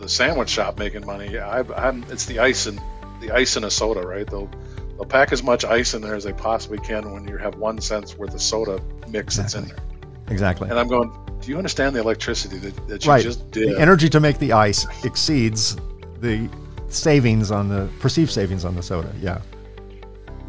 [0.04, 1.40] the sandwich shop making money.
[1.40, 2.80] I, am it's the ice in
[3.22, 4.28] the ice in a soda, right?
[4.28, 4.50] They'll
[4.96, 7.80] they'll pack as much ice in there as they possibly can when you have one
[7.82, 9.44] cent's worth of soda mix exactly.
[9.44, 9.86] that's in there.
[10.28, 10.70] Exactly.
[10.70, 11.12] And I'm going,
[11.42, 13.24] do you understand the electricity that, that you right.
[13.24, 13.76] just did?
[13.76, 15.76] The energy to make the ice exceeds
[16.20, 16.50] the
[16.94, 19.14] savings on the perceived savings on the soda.
[19.20, 19.42] Yeah.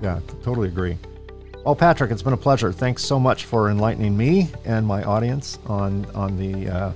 [0.03, 0.99] Yeah, totally agree.
[1.65, 2.73] Well, Patrick, it's been a pleasure.
[2.73, 6.93] Thanks so much for enlightening me and my audience on on the uh,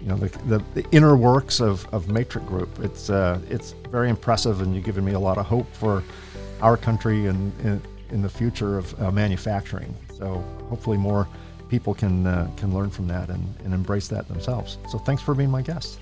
[0.00, 2.68] you know the, the, the, inner works of, of Matric Group.
[2.80, 6.02] It's uh, it's very impressive, and you've given me a lot of hope for
[6.60, 9.94] our country and in, in, the future of uh, manufacturing.
[10.14, 11.26] So hopefully more
[11.68, 14.78] people can uh, can learn from that and, and embrace that themselves.
[14.90, 15.98] So thanks for being my guest.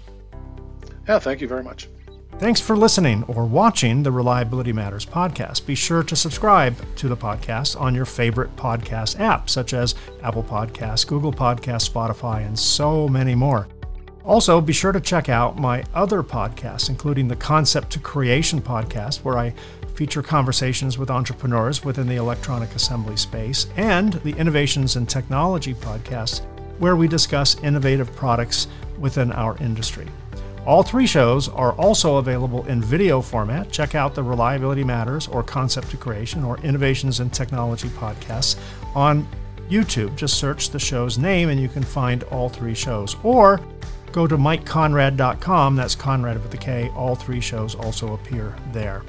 [1.08, 1.88] Yeah, thank you very much.
[2.38, 5.66] Thanks for listening or watching the Reliability Matters podcast.
[5.66, 10.44] Be sure to subscribe to the podcast on your favorite podcast app, such as Apple
[10.44, 13.66] Podcasts, Google Podcasts, Spotify, and so many more.
[14.24, 19.24] Also, be sure to check out my other podcasts, including the Concept to Creation podcast,
[19.24, 19.52] where I
[19.96, 26.42] feature conversations with entrepreneurs within the electronic assembly space, and the Innovations in Technology podcast,
[26.78, 30.06] where we discuss innovative products within our industry.
[30.68, 33.72] All three shows are also available in video format.
[33.72, 38.58] Check out the Reliability Matters or Concept to Creation or Innovations in Technology podcasts
[38.94, 39.26] on
[39.70, 40.14] YouTube.
[40.14, 43.16] Just search the show's name and you can find all three shows.
[43.22, 43.62] Or
[44.12, 45.74] go to mikekonrad.com.
[45.74, 46.90] That's Konrad with a K.
[46.94, 49.04] All three shows also appear there.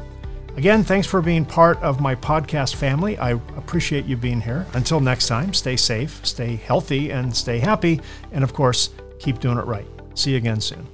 [0.55, 3.18] Again, thanks for being part of my podcast family.
[3.18, 4.66] I appreciate you being here.
[4.76, 7.99] Until next time, stay safe, stay healthy, and stay happy.
[8.32, 9.88] And of course, keep doing it right.
[10.14, 10.88] See you again soon.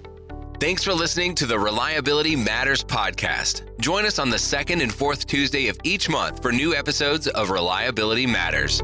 [0.58, 3.78] Thanks for listening to the Reliability Matters podcast.
[3.78, 7.50] Join us on the second and fourth Tuesday of each month for new episodes of
[7.50, 8.82] Reliability Matters.